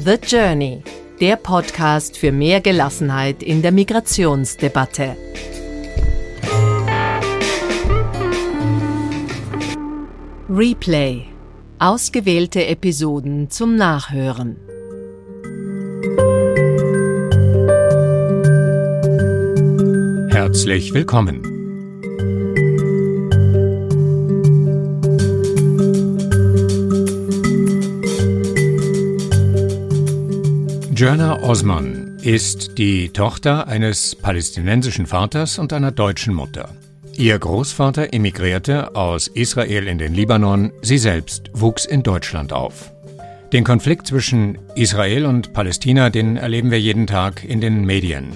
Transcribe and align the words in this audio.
The 0.00 0.14
Journey, 0.24 0.84
der 1.20 1.34
Podcast 1.34 2.16
für 2.16 2.30
mehr 2.30 2.60
Gelassenheit 2.60 3.42
in 3.42 3.62
der 3.62 3.72
Migrationsdebatte. 3.72 5.16
Replay. 10.48 11.24
Ausgewählte 11.80 12.64
Episoden 12.66 13.50
zum 13.50 13.74
Nachhören. 13.74 14.56
Herzlich 20.30 20.94
willkommen. 20.94 21.57
Jörna 30.98 31.40
Osman 31.44 32.18
ist 32.22 32.76
die 32.76 33.10
Tochter 33.10 33.68
eines 33.68 34.16
palästinensischen 34.16 35.06
Vaters 35.06 35.60
und 35.60 35.72
einer 35.72 35.92
deutschen 35.92 36.34
Mutter. 36.34 36.70
Ihr 37.16 37.38
Großvater 37.38 38.12
emigrierte 38.12 38.96
aus 38.96 39.28
Israel 39.28 39.86
in 39.86 39.98
den 39.98 40.12
Libanon, 40.12 40.72
sie 40.82 40.98
selbst 40.98 41.52
wuchs 41.52 41.84
in 41.84 42.02
Deutschland 42.02 42.52
auf. 42.52 42.90
Den 43.52 43.62
Konflikt 43.62 44.08
zwischen 44.08 44.58
Israel 44.74 45.26
und 45.26 45.52
Palästina, 45.52 46.10
den 46.10 46.36
erleben 46.36 46.72
wir 46.72 46.80
jeden 46.80 47.06
Tag 47.06 47.44
in 47.44 47.60
den 47.60 47.84
Medien. 47.84 48.30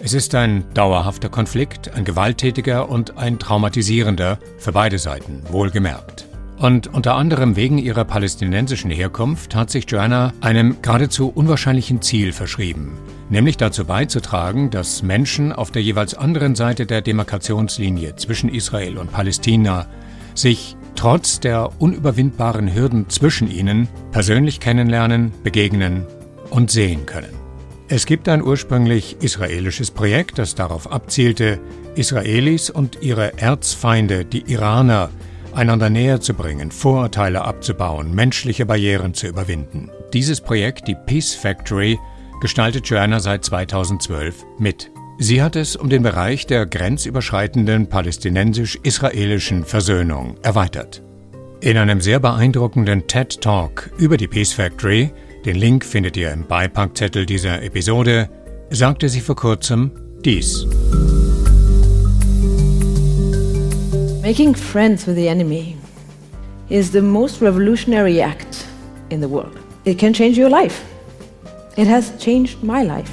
Es 0.00 0.12
ist 0.12 0.34
ein 0.34 0.64
dauerhafter 0.74 1.30
Konflikt, 1.30 1.94
ein 1.94 2.04
gewalttätiger 2.04 2.90
und 2.90 3.16
ein 3.16 3.38
traumatisierender, 3.38 4.38
für 4.58 4.72
beide 4.72 4.98
Seiten, 4.98 5.44
wohlgemerkt. 5.48 6.26
Und 6.62 6.94
unter 6.94 7.16
anderem 7.16 7.56
wegen 7.56 7.76
ihrer 7.76 8.04
palästinensischen 8.04 8.92
Herkunft 8.92 9.56
hat 9.56 9.68
sich 9.68 9.90
Joanna 9.90 10.32
einem 10.40 10.76
geradezu 10.80 11.28
unwahrscheinlichen 11.28 12.00
Ziel 12.02 12.32
verschrieben, 12.32 12.98
nämlich 13.30 13.56
dazu 13.56 13.84
beizutragen, 13.84 14.70
dass 14.70 15.02
Menschen 15.02 15.52
auf 15.52 15.72
der 15.72 15.82
jeweils 15.82 16.14
anderen 16.14 16.54
Seite 16.54 16.86
der 16.86 17.00
Demarkationslinie 17.00 18.14
zwischen 18.14 18.48
Israel 18.48 18.98
und 18.98 19.10
Palästina 19.10 19.88
sich 20.36 20.76
trotz 20.94 21.40
der 21.40 21.68
unüberwindbaren 21.80 22.72
Hürden 22.72 23.08
zwischen 23.08 23.50
ihnen 23.50 23.88
persönlich 24.12 24.60
kennenlernen, 24.60 25.32
begegnen 25.42 26.06
und 26.50 26.70
sehen 26.70 27.06
können. 27.06 27.34
Es 27.88 28.06
gibt 28.06 28.28
ein 28.28 28.40
ursprünglich 28.40 29.16
israelisches 29.20 29.90
Projekt, 29.90 30.38
das 30.38 30.54
darauf 30.54 30.92
abzielte, 30.92 31.58
Israelis 31.96 32.70
und 32.70 33.02
ihre 33.02 33.36
Erzfeinde, 33.38 34.24
die 34.24 34.44
Iraner, 34.52 35.10
einander 35.54 35.90
näher 35.90 36.20
zu 36.20 36.34
bringen, 36.34 36.70
Vorurteile 36.70 37.42
abzubauen, 37.42 38.14
menschliche 38.14 38.66
Barrieren 38.66 39.14
zu 39.14 39.26
überwinden. 39.26 39.90
Dieses 40.12 40.40
Projekt, 40.40 40.88
die 40.88 40.94
Peace 40.94 41.34
Factory, 41.34 41.98
gestaltet 42.40 42.86
Joanna 42.86 43.20
seit 43.20 43.44
2012 43.44 44.44
mit. 44.58 44.90
Sie 45.18 45.42
hat 45.42 45.56
es 45.56 45.76
um 45.76 45.88
den 45.88 46.02
Bereich 46.02 46.46
der 46.46 46.66
grenzüberschreitenden 46.66 47.88
palästinensisch-israelischen 47.88 49.64
Versöhnung 49.64 50.36
erweitert. 50.42 51.02
In 51.60 51.76
einem 51.76 52.00
sehr 52.00 52.18
beeindruckenden 52.18 53.06
TED 53.06 53.40
Talk 53.40 53.90
über 53.96 54.16
die 54.16 54.26
Peace 54.26 54.52
Factory, 54.52 55.12
den 55.44 55.56
Link 55.56 55.84
findet 55.84 56.16
ihr 56.16 56.32
im 56.32 56.46
Beipackzettel 56.46 57.24
dieser 57.24 57.62
Episode, 57.62 58.28
sagte 58.70 59.08
sie 59.08 59.20
vor 59.20 59.36
kurzem 59.36 59.92
dies. 60.24 60.66
Making 64.22 64.54
friends 64.54 65.04
with 65.04 65.16
the 65.16 65.28
enemy 65.28 65.76
is 66.70 66.92
the 66.92 67.02
most 67.02 67.40
revolutionary 67.40 68.20
act 68.22 68.68
in 69.10 69.20
the 69.20 69.28
world. 69.28 69.58
It 69.84 69.98
can 69.98 70.12
change 70.12 70.38
your 70.38 70.48
life. 70.48 70.84
It 71.76 71.88
has 71.88 72.12
changed 72.20 72.62
my 72.62 72.84
life. 72.84 73.10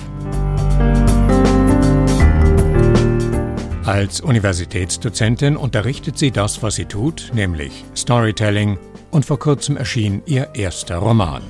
Als 3.87 4.21
Universitätsdozentin 4.21 5.57
unterrichtet 5.57 6.19
sie 6.19 6.29
das, 6.29 6.61
was 6.61 6.75
sie 6.75 6.85
tut, 6.85 7.31
nämlich 7.33 7.85
Storytelling, 7.95 8.77
und 9.09 9.25
vor 9.25 9.39
kurzem 9.39 9.77
erschien 9.77 10.21
ihr 10.27 10.49
erster 10.53 10.97
Roman. 10.97 11.41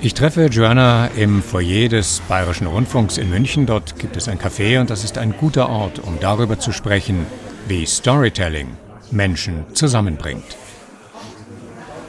Ich 0.00 0.14
treffe 0.14 0.46
Joanna 0.46 1.08
im 1.16 1.42
Foyer 1.42 1.88
des 1.88 2.20
Bayerischen 2.28 2.68
Rundfunks 2.68 3.18
in 3.18 3.30
München. 3.30 3.66
Dort 3.66 3.98
gibt 3.98 4.16
es 4.16 4.28
ein 4.28 4.38
Café 4.38 4.80
und 4.80 4.90
das 4.90 5.02
ist 5.02 5.18
ein 5.18 5.36
guter 5.36 5.68
Ort, 5.68 5.98
um 5.98 6.20
darüber 6.20 6.60
zu 6.60 6.70
sprechen, 6.70 7.26
wie 7.66 7.84
Storytelling 7.84 8.68
Menschen 9.10 9.64
zusammenbringt. 9.74 10.56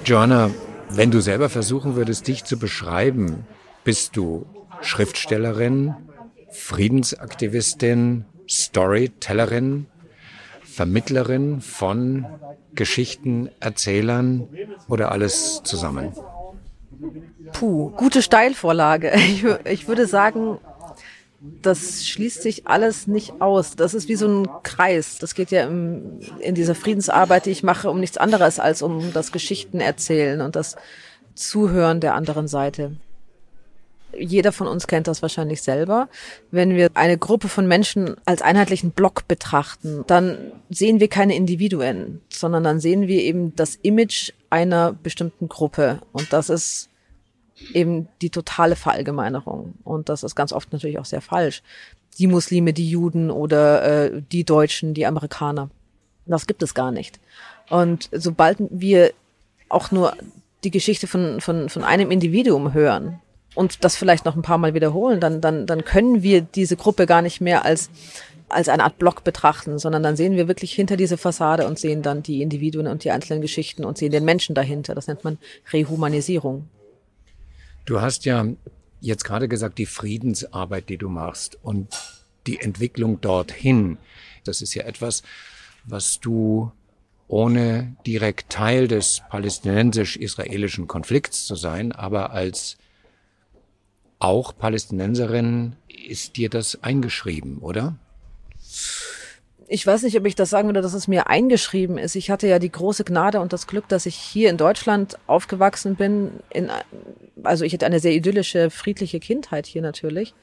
Joanna, 0.06 0.52
wenn 0.92 1.10
du 1.10 1.20
selber 1.20 1.50
versuchen 1.50 1.96
würdest, 1.96 2.28
dich 2.28 2.44
zu 2.44 2.60
beschreiben, 2.60 3.48
bist 3.84 4.16
du 4.16 4.46
Schriftstellerin, 4.82 5.96
Friedensaktivistin, 6.52 8.26
Storytellerin, 8.48 9.88
Vermittlerin 10.62 11.60
von 11.60 12.28
Geschichten, 12.76 13.50
Erzählern 13.60 14.48
oder 14.88 15.12
alles 15.12 15.64
zusammen? 15.64 16.14
Puh, 17.54 17.92
gute 17.92 18.22
Steilvorlage. 18.22 19.12
Ich, 19.16 19.46
ich 19.66 19.88
würde 19.88 20.08
sagen, 20.08 20.58
das 21.62 22.06
schließt 22.06 22.42
sich 22.42 22.68
alles 22.68 23.08
nicht 23.08 23.42
aus. 23.42 23.76
Das 23.76 23.94
ist 23.94 24.10
wie 24.10 24.16
so 24.16 24.28
ein 24.28 24.50
Kreis. 24.64 25.18
Das 25.20 25.36
geht 25.36 25.52
ja 25.52 25.64
im, 25.64 26.20
in 26.40 26.56
dieser 26.56 26.76
Friedensarbeit, 26.76 27.46
die 27.46 27.52
ich 27.52 27.64
mache, 27.64 27.90
um 27.90 28.00
nichts 28.00 28.18
anderes 28.18 28.60
als 28.60 28.82
um 28.82 29.14
das 29.14 29.32
Geschichten 29.32 29.80
erzählen 29.80 30.42
und 30.42 30.56
das 30.56 30.76
Zuhören 31.36 32.02
der 32.02 32.16
anderen 32.16 32.48
Seite. 32.48 32.92
Jeder 34.18 34.52
von 34.52 34.68
uns 34.68 34.88
kennt 34.88 35.08
das 35.08 35.22
wahrscheinlich 35.22 35.62
selber. 35.62 36.10
Wenn 36.52 36.76
wir 36.76 36.90
eine 36.96 37.18
Gruppe 37.18 37.48
von 37.48 37.68
Menschen 37.68 38.16
als 38.26 38.42
einheitlichen 38.42 38.92
Block 38.92 39.28
betrachten, 39.28 40.04
dann 40.08 40.52
sehen 40.70 41.00
wir 41.00 41.08
keine 41.08 41.36
Individuen, 41.36 42.20
sondern 42.30 42.64
dann 42.64 42.80
sehen 42.80 43.08
wir 43.08 43.22
eben 43.22 43.56
das 43.56 43.76
Image 43.76 44.32
einer 44.50 44.94
bestimmten 44.94 45.48
Gruppe. 45.48 46.02
Und 46.12 46.34
das 46.34 46.50
ist 46.50 46.89
eben 47.74 48.08
die 48.22 48.30
totale 48.30 48.76
Verallgemeinerung. 48.76 49.74
Und 49.84 50.10
das 50.10 50.24
ist 50.24 50.36
ganz 50.36 50.54
oft 50.54 50.72
natürlich 50.74 51.00
auch 51.00 51.06
sehr 51.06 51.22
falsch. 51.22 51.62
Die 52.18 52.28
Muslime, 52.28 52.74
die 52.74 52.90
Juden 52.90 53.32
oder 53.32 53.84
äh, 53.84 54.22
die 54.32 54.44
Deutschen, 54.44 54.94
die 54.94 55.06
Amerikaner. 55.06 55.70
Das 56.26 56.48
gibt 56.48 56.64
es 56.64 56.74
gar 56.74 56.92
nicht. 56.92 57.20
Und 57.70 58.10
sobald 58.12 58.58
wir 58.70 59.12
auch 59.70 59.92
nur 59.92 60.16
die 60.64 60.72
Geschichte 60.72 61.08
von, 61.08 61.42
von, 61.42 61.70
von 61.70 61.84
einem 61.84 62.12
Individuum 62.12 62.74
hören 62.74 63.20
und 63.56 63.84
das 63.84 63.96
vielleicht 63.96 64.26
noch 64.26 64.36
ein 64.36 64.42
paar 64.42 64.58
Mal 64.58 64.74
wiederholen, 64.74 65.20
dann, 65.20 65.42
dann, 65.42 65.66
dann 65.66 65.86
können 65.86 66.22
wir 66.22 66.42
diese 66.42 66.76
Gruppe 66.76 67.06
gar 67.06 67.22
nicht 67.22 67.42
mehr 67.42 67.66
als, 67.66 67.90
als 68.50 68.70
eine 68.70 68.84
Art 68.84 68.98
Block 68.98 69.24
betrachten, 69.24 69.80
sondern 69.80 70.04
dann 70.04 70.16
sehen 70.16 70.36
wir 70.36 70.48
wirklich 70.48 70.74
hinter 70.74 70.98
diese 70.98 71.18
Fassade 71.18 71.66
und 71.68 71.80
sehen 71.80 72.02
dann 72.02 72.24
die 72.24 72.42
Individuen 72.42 72.88
und 72.88 73.04
die 73.04 73.12
einzelnen 73.12 73.42
Geschichten 73.42 73.86
und 73.86 73.98
sehen 73.98 74.12
den 74.12 74.26
Menschen 74.26 74.56
dahinter. 74.56 74.96
Das 74.96 75.08
nennt 75.08 75.24
man 75.24 75.38
Rehumanisierung. 75.72 76.68
Du 77.90 78.02
hast 78.02 78.26
ja 78.26 78.46
jetzt 79.02 79.24
gerade 79.24 79.48
gesagt, 79.48 79.80
die 79.80 79.88
Friedensarbeit, 79.88 80.90
die 80.90 81.00
du 81.00 81.10
machst 81.10 81.58
und 81.64 81.88
die 82.46 82.62
Entwicklung 82.62 83.20
dorthin, 83.20 83.98
das 84.44 84.62
ist 84.62 84.76
ja 84.76 84.84
etwas, 84.84 85.24
was 85.86 86.20
du 86.20 86.72
ohne 87.28 87.96
direkt 88.06 88.52
Teil 88.52 88.88
des 88.88 89.24
palästinensisch-israelischen 89.32 90.86
Konflikts 90.86 91.48
zu 91.48 91.56
sein, 91.56 91.92
aber 91.92 92.30
als 92.30 92.78
auch 94.20 94.56
Palästinenserin 94.56 95.76
ist 95.88 96.38
dir 96.38 96.52
das 96.52 96.84
eingeschrieben, 96.84 97.58
oder? 97.58 97.98
Ich 99.72 99.86
weiß 99.86 100.02
nicht, 100.02 100.18
ob 100.18 100.26
ich 100.26 100.34
das 100.34 100.50
sagen 100.50 100.68
würde, 100.68 100.82
dass 100.82 100.96
es 100.96 101.08
mir 101.08 101.28
eingeschrieben 101.28 102.00
ist. 102.00 102.16
Ich 102.16 102.32
hatte 102.32 102.48
ja 102.48 102.58
die 102.58 102.72
große 102.72 103.04
Gnade 103.04 103.40
und 103.40 103.54
das 103.54 103.68
Glück, 103.68 103.88
dass 103.88 104.08
ich 104.08 104.16
hier 104.16 104.50
in 104.50 104.58
Deutschland 104.58 105.20
aufgewachsen 105.28 105.96
bin. 105.96 106.32
In, 106.50 106.72
also 107.44 107.64
ich 107.64 107.74
hatte 107.74 107.86
eine 107.86 108.00
sehr 108.00 108.14
idyllische, 108.14 108.72
friedliche 108.72 109.20
Kindheit 109.20 109.68
hier 109.68 109.84
natürlich. 109.84 110.34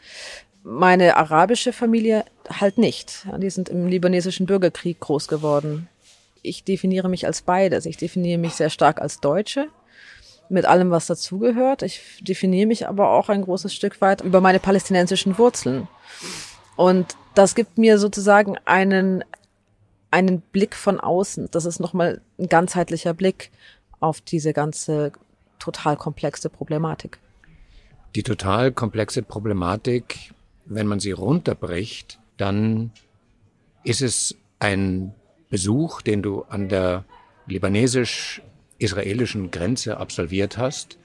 Meine 0.63 1.17
arabische 1.17 1.73
Familie 1.73 2.25
halt 2.49 2.79
nicht. 2.79 3.27
Die 3.39 3.51
sind 3.51 3.69
im 3.69 3.89
libanesischen 3.89 4.47
Bürgerkrieg 4.47 5.01
groß 5.01 5.27
geworden. 5.27 5.89
Ich 6.43 6.63
definiere 6.63 7.09
mich 7.09 7.27
als 7.27 7.43
beides. 7.43 7.85
Ich 7.85 7.97
definiere 7.97 8.39
mich 8.39 8.55
sehr 8.55 8.71
stark 8.71 9.01
als 9.01 9.19
Deutsche 9.19 9.67
mit 10.49 10.67
allem, 10.67 10.93
was 10.93 11.09
dazugehört. 11.09 11.83
Ich 11.83 12.01
definiere 12.21 12.69
mich 12.69 12.87
aber 12.87 13.11
auch 13.11 13.29
ein 13.29 13.43
großes 13.43 13.75
Stück 13.75 14.01
weit 14.01 14.21
über 14.21 14.41
meine 14.41 14.61
palästinensischen 14.61 15.37
Wurzeln. 15.37 15.89
Und 16.77 17.17
das 17.39 17.55
gibt 17.55 17.79
mir 17.79 17.99
sozusagen 17.99 18.59
einen, 18.65 19.25
einen 20.11 20.41
Blick 20.41 20.75
von 20.75 20.99
außen. 21.01 21.49
Das 21.51 21.65
ist 21.65 21.81
nochmal 21.81 22.21
ein 22.39 22.49
ganzheitlicher 22.49 23.15
Blick 23.15 23.51
auf 24.01 24.21
diese 24.21 24.53
ganze 24.53 25.13
total 25.59 25.97
komplexe 25.97 26.51
Problematik. 26.51 27.19
Die 28.15 28.23
total 28.23 28.71
komplexe 28.73 29.23
Problematik, 29.23 30.35
wenn 30.65 30.87
man 30.87 31.01
sie 31.01 31.13
runterbricht, 31.13 32.21
dann 32.37 32.91
ist 33.85 34.03
es 34.03 34.37
ein 34.59 35.15
Besuch, 35.51 36.03
den 36.03 36.23
du 36.23 36.43
an 36.43 36.69
der 36.69 37.05
libanesisch-israelischen 37.47 39.51
Grenze 39.51 39.97
absolviert 39.99 40.59
hast 40.59 40.99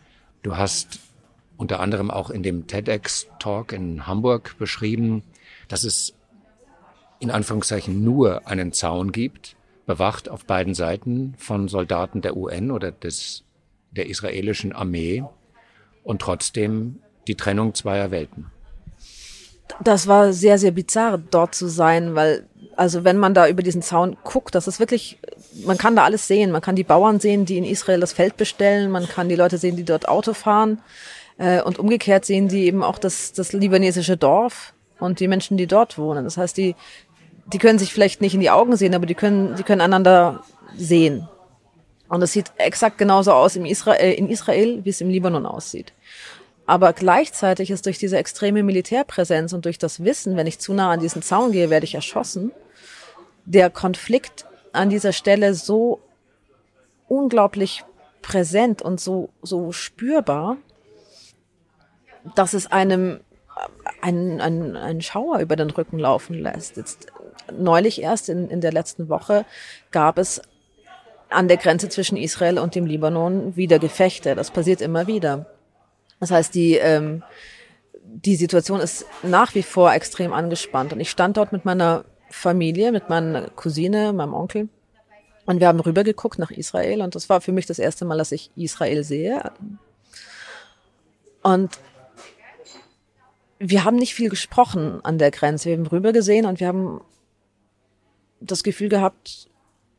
Du 0.43 0.57
hast 0.57 0.99
unter 1.57 1.79
anderem 1.79 2.09
auch 2.09 2.31
in 2.31 2.41
dem 2.41 2.65
TEDx-Talk 2.65 3.73
in 3.73 4.07
Hamburg 4.07 4.55
beschrieben, 4.57 5.21
dass 5.67 5.83
es 5.83 6.15
in 7.21 7.31
Anführungszeichen 7.31 8.03
nur 8.03 8.47
einen 8.47 8.73
Zaun 8.73 9.11
gibt, 9.11 9.55
bewacht 9.85 10.27
auf 10.27 10.45
beiden 10.45 10.73
Seiten 10.73 11.35
von 11.37 11.67
Soldaten 11.67 12.21
der 12.21 12.35
UN 12.35 12.71
oder 12.71 12.91
des, 12.91 13.43
der 13.91 14.07
israelischen 14.07 14.73
Armee 14.73 15.23
und 16.03 16.21
trotzdem 16.21 16.99
die 17.27 17.35
Trennung 17.35 17.73
zweier 17.75 18.11
Welten. 18.11 18.47
Das 19.83 20.07
war 20.07 20.33
sehr, 20.33 20.57
sehr 20.57 20.71
bizarr, 20.71 21.17
dort 21.17 21.55
zu 21.55 21.67
sein, 21.67 22.15
weil, 22.15 22.45
also 22.75 23.03
wenn 23.03 23.17
man 23.17 23.33
da 23.33 23.47
über 23.47 23.63
diesen 23.63 23.81
Zaun 23.81 24.17
guckt, 24.23 24.55
das 24.55 24.67
ist 24.67 24.79
wirklich, 24.79 25.19
man 25.65 25.77
kann 25.77 25.95
da 25.95 26.03
alles 26.03 26.27
sehen. 26.27 26.51
Man 26.51 26.61
kann 26.61 26.75
die 26.75 26.83
Bauern 26.83 27.19
sehen, 27.19 27.45
die 27.45 27.57
in 27.57 27.63
Israel 27.63 27.99
das 27.99 28.13
Feld 28.13 28.35
bestellen, 28.35 28.91
man 28.91 29.07
kann 29.07 29.29
die 29.29 29.35
Leute 29.35 29.57
sehen, 29.57 29.75
die 29.75 29.85
dort 29.85 30.09
Auto 30.09 30.33
fahren. 30.33 30.81
Äh, 31.37 31.61
und 31.61 31.79
umgekehrt 31.79 32.25
sehen 32.25 32.47
die 32.47 32.65
eben 32.65 32.83
auch 32.83 32.97
das, 32.97 33.31
das 33.33 33.53
libanesische 33.53 34.17
Dorf 34.17 34.73
und 34.99 35.19
die 35.19 35.27
Menschen, 35.27 35.57
die 35.57 35.67
dort 35.67 35.97
wohnen. 35.97 36.23
Das 36.23 36.37
heißt, 36.37 36.57
die, 36.57 36.75
die 37.53 37.57
können 37.57 37.79
sich 37.79 37.93
vielleicht 37.93 38.21
nicht 38.21 38.33
in 38.33 38.39
die 38.39 38.49
Augen 38.49 38.75
sehen, 38.75 38.95
aber 38.95 39.05
die 39.05 39.15
können, 39.15 39.55
die 39.55 39.63
können 39.63 39.81
einander 39.81 40.43
sehen. 40.77 41.27
Und 42.07 42.21
es 42.21 42.33
sieht 42.33 42.51
exakt 42.57 42.97
genauso 42.97 43.31
aus 43.31 43.55
im 43.55 43.65
Israel, 43.65 44.01
äh, 44.01 44.13
in 44.13 44.29
Israel, 44.29 44.83
wie 44.83 44.89
es 44.89 45.01
im 45.01 45.09
Libanon 45.09 45.45
aussieht. 45.45 45.93
Aber 46.65 46.93
gleichzeitig 46.93 47.71
ist 47.71 47.85
durch 47.85 47.97
diese 47.97 48.17
extreme 48.17 48.63
Militärpräsenz 48.63 49.53
und 49.53 49.65
durch 49.65 49.77
das 49.77 50.03
Wissen, 50.03 50.37
wenn 50.37 50.47
ich 50.47 50.59
zu 50.59 50.73
nah 50.73 50.91
an 50.91 50.99
diesen 50.99 51.21
Zaun 51.21 51.51
gehe, 51.51 51.69
werde 51.69 51.85
ich 51.85 51.95
erschossen, 51.95 52.51
der 53.45 53.69
Konflikt 53.69 54.45
an 54.71 54.89
dieser 54.89 55.13
Stelle 55.13 55.53
so 55.53 55.99
unglaublich 57.07 57.83
präsent 58.21 58.81
und 58.81 59.01
so, 59.01 59.29
so 59.41 59.71
spürbar, 59.71 60.57
dass 62.35 62.53
es 62.53 62.71
einem 62.71 63.21
einen, 64.01 64.41
einen, 64.41 64.75
einen 64.75 65.01
Schauer 65.01 65.39
über 65.39 65.55
den 65.55 65.69
Rücken 65.69 65.99
laufen 65.99 66.35
lässt. 66.35 66.77
Jetzt 66.77 67.07
neulich 67.51 68.01
erst 68.01 68.29
in, 68.29 68.49
in 68.49 68.61
der 68.61 68.71
letzten 68.71 69.09
Woche 69.09 69.45
gab 69.91 70.17
es 70.17 70.41
an 71.29 71.47
der 71.47 71.57
Grenze 71.57 71.89
zwischen 71.89 72.17
Israel 72.17 72.59
und 72.59 72.75
dem 72.75 72.85
Libanon 72.85 73.55
wieder 73.55 73.79
Gefechte. 73.79 74.35
Das 74.35 74.51
passiert 74.51 74.81
immer 74.81 75.07
wieder. 75.07 75.45
Das 76.19 76.31
heißt, 76.31 76.53
die, 76.53 76.75
ähm, 76.75 77.23
die 78.03 78.35
Situation 78.35 78.79
ist 78.79 79.05
nach 79.23 79.55
wie 79.55 79.63
vor 79.63 79.93
extrem 79.93 80.33
angespannt. 80.33 80.93
Und 80.93 80.99
ich 80.99 81.09
stand 81.09 81.37
dort 81.37 81.51
mit 81.51 81.65
meiner 81.65 82.05
Familie, 82.29 82.91
mit 82.91 83.09
meiner 83.09 83.49
Cousine, 83.49 84.13
meinem 84.13 84.33
Onkel. 84.33 84.69
Und 85.45 85.59
wir 85.59 85.67
haben 85.67 85.79
rübergeguckt 85.79 86.37
nach 86.37 86.51
Israel. 86.51 87.01
Und 87.01 87.15
das 87.15 87.29
war 87.29 87.41
für 87.41 87.51
mich 87.51 87.65
das 87.65 87.79
erste 87.79 88.05
Mal, 88.05 88.17
dass 88.17 88.31
ich 88.31 88.51
Israel 88.55 89.03
sehe. 89.03 89.51
Und 91.41 91.79
wir 93.57 93.83
haben 93.83 93.97
nicht 93.97 94.13
viel 94.13 94.29
gesprochen 94.29 94.99
an 95.03 95.17
der 95.17 95.31
Grenze. 95.31 95.69
Wir 95.69 95.77
haben 95.77 95.87
rüber 95.87 96.11
gesehen 96.11 96.45
und 96.45 96.59
wir 96.59 96.67
haben 96.67 97.01
das 98.41 98.63
Gefühl 98.63 98.89
gehabt, 98.89 99.49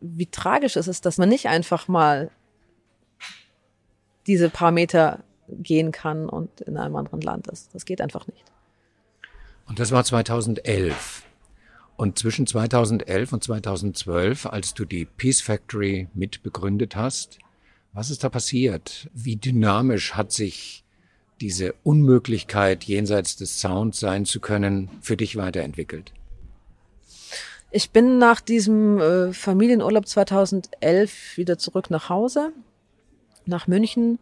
wie 0.00 0.26
tragisch 0.26 0.76
es 0.76 0.88
ist, 0.88 1.06
dass 1.06 1.18
man 1.18 1.28
nicht 1.28 1.46
einfach 1.46 1.88
mal 1.88 2.30
diese 4.26 4.50
paar 4.50 4.72
Meter 4.72 5.24
gehen 5.48 5.92
kann 5.92 6.28
und 6.28 6.60
in 6.62 6.76
einem 6.76 6.96
anderen 6.96 7.20
Land 7.20 7.46
ist. 7.48 7.74
Das 7.74 7.84
geht 7.84 8.00
einfach 8.00 8.26
nicht. 8.26 8.44
Und 9.66 9.78
das 9.78 9.92
war 9.92 10.04
2011. 10.04 11.22
Und 11.96 12.18
zwischen 12.18 12.46
2011 12.46 13.32
und 13.32 13.44
2012, 13.44 14.46
als 14.46 14.74
du 14.74 14.84
die 14.84 15.04
Peace 15.04 15.40
Factory 15.40 16.08
mitbegründet 16.14 16.96
hast, 16.96 17.38
was 17.92 18.10
ist 18.10 18.24
da 18.24 18.28
passiert? 18.28 19.08
Wie 19.12 19.36
dynamisch 19.36 20.14
hat 20.14 20.32
sich 20.32 20.84
diese 21.40 21.74
Unmöglichkeit, 21.82 22.84
jenseits 22.84 23.36
des 23.36 23.60
Sounds 23.60 24.00
sein 24.00 24.24
zu 24.24 24.40
können, 24.40 24.88
für 25.00 25.16
dich 25.16 25.36
weiterentwickelt? 25.36 26.12
Ich 27.74 27.90
bin 27.90 28.18
nach 28.18 28.42
diesem 28.42 29.00
äh, 29.00 29.32
Familienurlaub 29.32 30.06
2011 30.06 31.38
wieder 31.38 31.56
zurück 31.56 31.88
nach 31.88 32.10
Hause, 32.10 32.52
nach 33.46 33.66
München, 33.66 34.18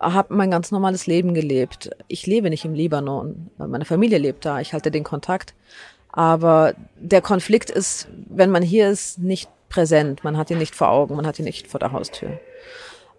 habe 0.00 0.34
mein 0.34 0.50
ganz 0.50 0.72
normales 0.72 1.06
Leben 1.06 1.32
gelebt. 1.32 1.90
Ich 2.08 2.26
lebe 2.26 2.50
nicht 2.50 2.64
im 2.64 2.74
Libanon, 2.74 3.50
meine 3.56 3.84
Familie 3.84 4.18
lebt 4.18 4.44
da, 4.44 4.60
ich 4.60 4.72
halte 4.72 4.90
den 4.90 5.04
Kontakt. 5.04 5.54
Aber 6.10 6.74
der 6.96 7.22
Konflikt 7.22 7.70
ist, 7.70 8.08
wenn 8.28 8.50
man 8.50 8.64
hier 8.64 8.90
ist, 8.90 9.20
nicht 9.20 9.48
präsent. 9.68 10.24
Man 10.24 10.36
hat 10.36 10.50
ihn 10.50 10.58
nicht 10.58 10.74
vor 10.74 10.88
Augen, 10.88 11.14
man 11.14 11.26
hat 11.26 11.38
ihn 11.38 11.44
nicht 11.44 11.68
vor 11.68 11.78
der 11.78 11.92
Haustür. 11.92 12.40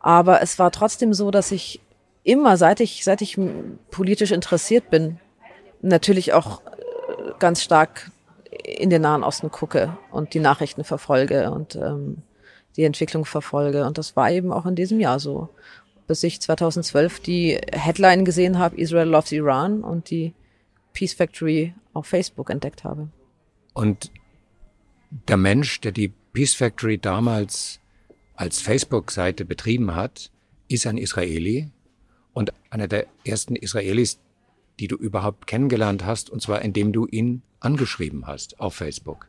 Aber 0.01 0.41
es 0.41 0.59
war 0.59 0.71
trotzdem 0.71 1.13
so, 1.13 1.31
dass 1.31 1.53
ich 1.53 1.79
immer, 2.23 2.57
seit 2.57 2.81
ich, 2.81 3.05
seit 3.05 3.21
ich 3.21 3.37
politisch 3.91 4.31
interessiert 4.31 4.89
bin, 4.89 5.19
natürlich 5.81 6.33
auch 6.33 6.61
äh, 6.65 7.31
ganz 7.39 7.63
stark 7.63 8.11
in 8.51 8.89
den 8.89 9.01
Nahen 9.01 9.23
Osten 9.23 9.51
gucke 9.51 9.97
und 10.11 10.33
die 10.33 10.39
Nachrichten 10.39 10.83
verfolge 10.83 11.51
und 11.51 11.75
ähm, 11.75 12.23
die 12.75 12.83
Entwicklung 12.83 13.25
verfolge. 13.25 13.85
Und 13.85 13.97
das 13.97 14.15
war 14.15 14.31
eben 14.31 14.51
auch 14.51 14.65
in 14.65 14.75
diesem 14.75 14.99
Jahr 14.99 15.19
so. 15.19 15.49
Bis 16.07 16.23
ich 16.23 16.41
2012 16.41 17.19
die 17.19 17.59
Headline 17.71 18.25
gesehen 18.25 18.57
habe, 18.57 18.77
Israel 18.77 19.07
loves 19.07 19.31
Iran 19.31 19.83
und 19.83 20.09
die 20.09 20.33
Peace 20.93 21.13
Factory 21.13 21.73
auf 21.93 22.07
Facebook 22.07 22.49
entdeckt 22.49 22.83
habe. 22.83 23.09
Und 23.73 24.11
der 25.27 25.37
Mensch, 25.37 25.81
der 25.81 25.91
die 25.91 26.09
Peace 26.33 26.55
Factory 26.55 26.97
damals 26.97 27.79
als 28.35 28.59
Facebook-Seite 28.61 29.45
betrieben 29.45 29.95
hat, 29.95 30.31
ist 30.67 30.87
ein 30.87 30.97
Israeli, 30.97 31.71
und 32.33 32.53
einer 32.69 32.87
der 32.87 33.07
ersten 33.25 33.55
Israelis, 33.55 34.19
die 34.79 34.87
du 34.87 34.95
überhaupt 34.95 35.45
kennengelernt 35.45 36.05
hast, 36.05 36.29
und 36.29 36.41
zwar 36.41 36.61
indem 36.61 36.93
du 36.93 37.05
ihn 37.05 37.41
angeschrieben 37.59 38.27
hast 38.27 38.59
auf 38.59 38.75
Facebook. 38.75 39.27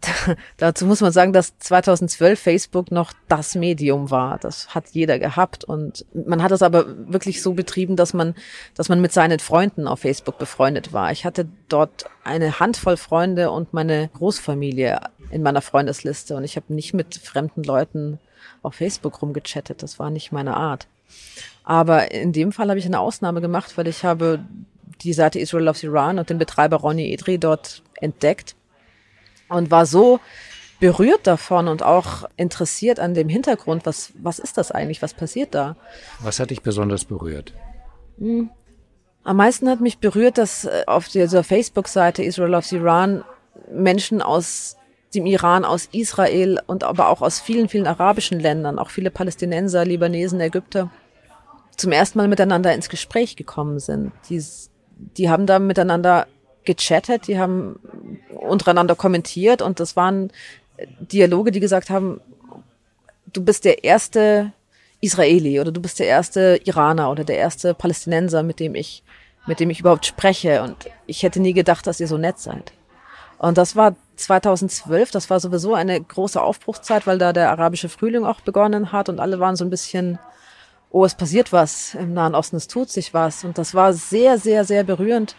Dazu 0.56 0.86
muss 0.86 1.00
man 1.00 1.12
sagen, 1.12 1.32
dass 1.32 1.58
2012 1.58 2.38
Facebook 2.38 2.90
noch 2.90 3.12
das 3.28 3.54
Medium 3.54 4.10
war. 4.10 4.38
Das 4.38 4.74
hat 4.74 4.90
jeder 4.92 5.18
gehabt 5.18 5.64
und 5.64 6.04
man 6.12 6.42
hat 6.42 6.52
es 6.52 6.62
aber 6.62 6.86
wirklich 7.12 7.42
so 7.42 7.54
betrieben, 7.54 7.96
dass 7.96 8.14
man, 8.14 8.34
dass 8.74 8.88
man 8.88 9.00
mit 9.00 9.12
seinen 9.12 9.38
Freunden 9.38 9.88
auf 9.88 10.00
Facebook 10.00 10.38
befreundet 10.38 10.92
war. 10.92 11.12
Ich 11.12 11.24
hatte 11.24 11.48
dort 11.68 12.06
eine 12.24 12.60
Handvoll 12.60 12.96
Freunde 12.96 13.50
und 13.50 13.72
meine 13.72 14.10
Großfamilie 14.14 15.00
in 15.30 15.42
meiner 15.42 15.62
Freundesliste 15.62 16.36
und 16.36 16.44
ich 16.44 16.56
habe 16.56 16.72
nicht 16.72 16.94
mit 16.94 17.16
fremden 17.16 17.62
Leuten 17.62 18.18
auf 18.62 18.74
Facebook 18.74 19.20
rumgechattet. 19.22 19.82
Das 19.82 19.98
war 19.98 20.10
nicht 20.10 20.32
meine 20.32 20.56
Art. 20.56 20.86
Aber 21.64 22.12
in 22.12 22.32
dem 22.32 22.52
Fall 22.52 22.68
habe 22.68 22.78
ich 22.78 22.86
eine 22.86 23.00
Ausnahme 23.00 23.40
gemacht, 23.40 23.76
weil 23.76 23.88
ich 23.88 24.04
habe 24.04 24.40
die 25.02 25.12
Seite 25.12 25.38
Israel 25.38 25.64
Loves 25.64 25.82
Iran 25.82 26.18
und 26.18 26.30
den 26.30 26.38
Betreiber 26.38 26.78
Ronny 26.78 27.12
Edri 27.12 27.38
dort 27.38 27.82
entdeckt 28.00 28.56
und 29.48 29.70
war 29.70 29.86
so 29.86 30.20
berührt 30.80 31.26
davon 31.26 31.68
und 31.68 31.82
auch 31.82 32.28
interessiert 32.36 33.00
an 33.00 33.14
dem 33.14 33.28
Hintergrund, 33.28 33.84
was, 33.86 34.12
was 34.20 34.38
ist 34.38 34.58
das 34.58 34.70
eigentlich, 34.70 35.02
was 35.02 35.14
passiert 35.14 35.54
da? 35.54 35.76
Was 36.20 36.38
hat 36.38 36.50
dich 36.50 36.62
besonders 36.62 37.04
berührt? 37.04 37.52
Hm. 38.18 38.50
Am 39.24 39.36
meisten 39.36 39.68
hat 39.68 39.80
mich 39.80 39.98
berührt, 39.98 40.38
dass 40.38 40.64
äh, 40.64 40.84
auf 40.86 41.08
dieser 41.08 41.44
Facebook-Seite 41.44 42.22
Israel 42.22 42.50
Loves 42.50 42.72
Iran 42.72 43.24
Menschen 43.70 44.22
aus 44.22 44.76
dem 45.14 45.26
Iran, 45.26 45.64
aus 45.64 45.88
Israel 45.92 46.60
und 46.66 46.84
aber 46.84 47.08
auch 47.08 47.22
aus 47.22 47.40
vielen, 47.40 47.68
vielen 47.68 47.86
arabischen 47.86 48.40
Ländern, 48.40 48.78
auch 48.78 48.90
viele 48.90 49.10
Palästinenser, 49.10 49.84
Libanesen, 49.84 50.40
Ägypter, 50.40 50.90
zum 51.76 51.92
ersten 51.92 52.18
Mal 52.18 52.28
miteinander 52.28 52.74
ins 52.74 52.88
Gespräch 52.88 53.36
gekommen 53.36 53.78
sind. 53.78 54.12
Die, 54.28 54.42
die 55.16 55.30
haben 55.30 55.46
da 55.46 55.58
miteinander 55.58 56.26
gechattet, 56.64 57.28
die 57.28 57.38
haben 57.38 57.78
untereinander 58.30 58.94
kommentiert 58.94 59.62
und 59.62 59.80
das 59.80 59.96
waren 59.96 60.30
Dialoge, 61.00 61.50
die 61.50 61.60
gesagt 61.60 61.90
haben, 61.90 62.20
du 63.32 63.44
bist 63.44 63.64
der 63.64 63.84
erste 63.84 64.52
Israeli 65.00 65.60
oder 65.60 65.72
du 65.72 65.80
bist 65.80 65.98
der 65.98 66.06
erste 66.06 66.60
Iraner 66.64 67.10
oder 67.10 67.24
der 67.24 67.38
erste 67.38 67.74
Palästinenser, 67.74 68.42
mit 68.42 68.60
dem 68.60 68.74
ich, 68.74 69.02
mit 69.46 69.60
dem 69.60 69.70
ich 69.70 69.80
überhaupt 69.80 70.06
spreche 70.06 70.62
und 70.62 70.90
ich 71.06 71.22
hätte 71.22 71.40
nie 71.40 71.52
gedacht, 71.52 71.86
dass 71.86 72.00
ihr 72.00 72.08
so 72.08 72.18
nett 72.18 72.38
seid. 72.38 72.72
Und 73.38 73.56
das 73.56 73.76
war 73.76 73.94
2012, 74.16 75.12
das 75.12 75.30
war 75.30 75.38
sowieso 75.38 75.74
eine 75.74 76.00
große 76.00 76.42
Aufbruchszeit, 76.42 77.06
weil 77.06 77.18
da 77.18 77.32
der 77.32 77.50
arabische 77.50 77.88
Frühling 77.88 78.24
auch 78.24 78.40
begonnen 78.40 78.90
hat 78.90 79.08
und 79.08 79.20
alle 79.20 79.38
waren 79.38 79.54
so 79.54 79.64
ein 79.64 79.70
bisschen 79.70 80.18
oh, 80.90 81.04
es 81.04 81.14
passiert 81.14 81.52
was 81.52 81.94
im 81.94 82.14
Nahen 82.14 82.34
Osten, 82.34 82.56
es 82.56 82.68
tut 82.68 82.90
sich 82.90 83.14
was. 83.14 83.44
Und 83.44 83.58
das 83.58 83.74
war 83.74 83.92
sehr, 83.92 84.38
sehr, 84.38 84.64
sehr 84.64 84.84
berührend 84.84 85.36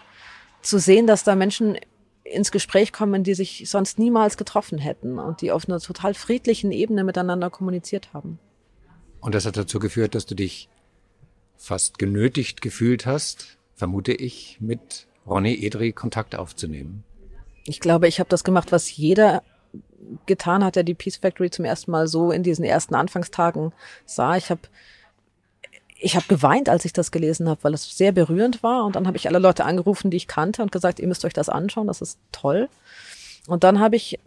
zu 0.61 0.79
sehen, 0.79 1.07
dass 1.07 1.23
da 1.23 1.35
Menschen 1.35 1.77
ins 2.23 2.51
Gespräch 2.51 2.93
kommen, 2.93 3.23
die 3.23 3.33
sich 3.33 3.63
sonst 3.67 3.97
niemals 3.97 4.37
getroffen 4.37 4.77
hätten 4.77 5.17
und 5.17 5.41
die 5.41 5.51
auf 5.51 5.67
einer 5.67 5.79
total 5.79 6.13
friedlichen 6.13 6.71
Ebene 6.71 7.03
miteinander 7.03 7.49
kommuniziert 7.49 8.13
haben. 8.13 8.39
Und 9.19 9.35
das 9.35 9.45
hat 9.45 9.57
dazu 9.57 9.79
geführt, 9.79 10.15
dass 10.15 10.25
du 10.25 10.35
dich 10.35 10.69
fast 11.57 11.97
genötigt 11.97 12.61
gefühlt 12.61 13.05
hast, 13.05 13.57
vermute 13.75 14.13
ich, 14.13 14.57
mit 14.59 15.07
Ronny 15.27 15.65
Edri 15.65 15.91
Kontakt 15.91 16.35
aufzunehmen. 16.35 17.03
Ich 17.65 17.79
glaube, 17.79 18.07
ich 18.07 18.19
habe 18.19 18.29
das 18.29 18.43
gemacht, 18.43 18.71
was 18.71 18.95
jeder 18.95 19.43
getan 20.25 20.63
hat, 20.63 20.75
der 20.75 20.83
die 20.83 20.93
Peace 20.93 21.17
Factory 21.17 21.49
zum 21.49 21.65
ersten 21.65 21.91
Mal 21.91 22.07
so 22.07 22.31
in 22.31 22.43
diesen 22.43 22.63
ersten 22.63 22.95
Anfangstagen 22.95 23.73
sah. 24.05 24.37
Ich 24.37 24.49
habe 24.49 24.61
ich 25.99 26.15
habe 26.15 26.25
geweint, 26.27 26.69
als 26.69 26.85
ich 26.85 26.93
das 26.93 27.11
gelesen 27.11 27.49
habe, 27.49 27.63
weil 27.63 27.73
es 27.73 27.97
sehr 27.97 28.11
berührend 28.11 28.63
war. 28.63 28.85
Und 28.85 28.95
dann 28.95 29.05
habe 29.05 29.17
ich 29.17 29.27
alle 29.27 29.39
Leute 29.39 29.65
angerufen, 29.65 30.09
die 30.09 30.17
ich 30.17 30.27
kannte 30.27 30.61
und 30.61 30.71
gesagt, 30.71 30.99
ihr 30.99 31.07
müsst 31.07 31.25
euch 31.25 31.33
das 31.33 31.49
anschauen, 31.49 31.87
das 31.87 32.01
ist 32.01 32.17
toll. 32.31 32.69
Und 33.47 33.63
dann 33.63 33.79
habe 33.79 33.95
ich 33.95 34.19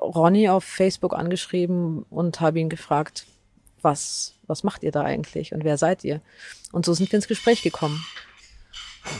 Ronny 0.00 0.48
auf 0.48 0.64
Facebook 0.64 1.14
angeschrieben 1.14 2.04
und 2.10 2.40
habe 2.40 2.60
ihn 2.60 2.68
gefragt, 2.68 3.26
was, 3.82 4.34
was 4.46 4.62
macht 4.62 4.82
ihr 4.82 4.92
da 4.92 5.02
eigentlich 5.02 5.52
und 5.52 5.64
wer 5.64 5.78
seid 5.78 6.04
ihr? 6.04 6.20
Und 6.72 6.84
so 6.84 6.94
sind 6.94 7.10
wir 7.10 7.16
ins 7.16 7.28
Gespräch 7.28 7.62
gekommen. 7.62 8.04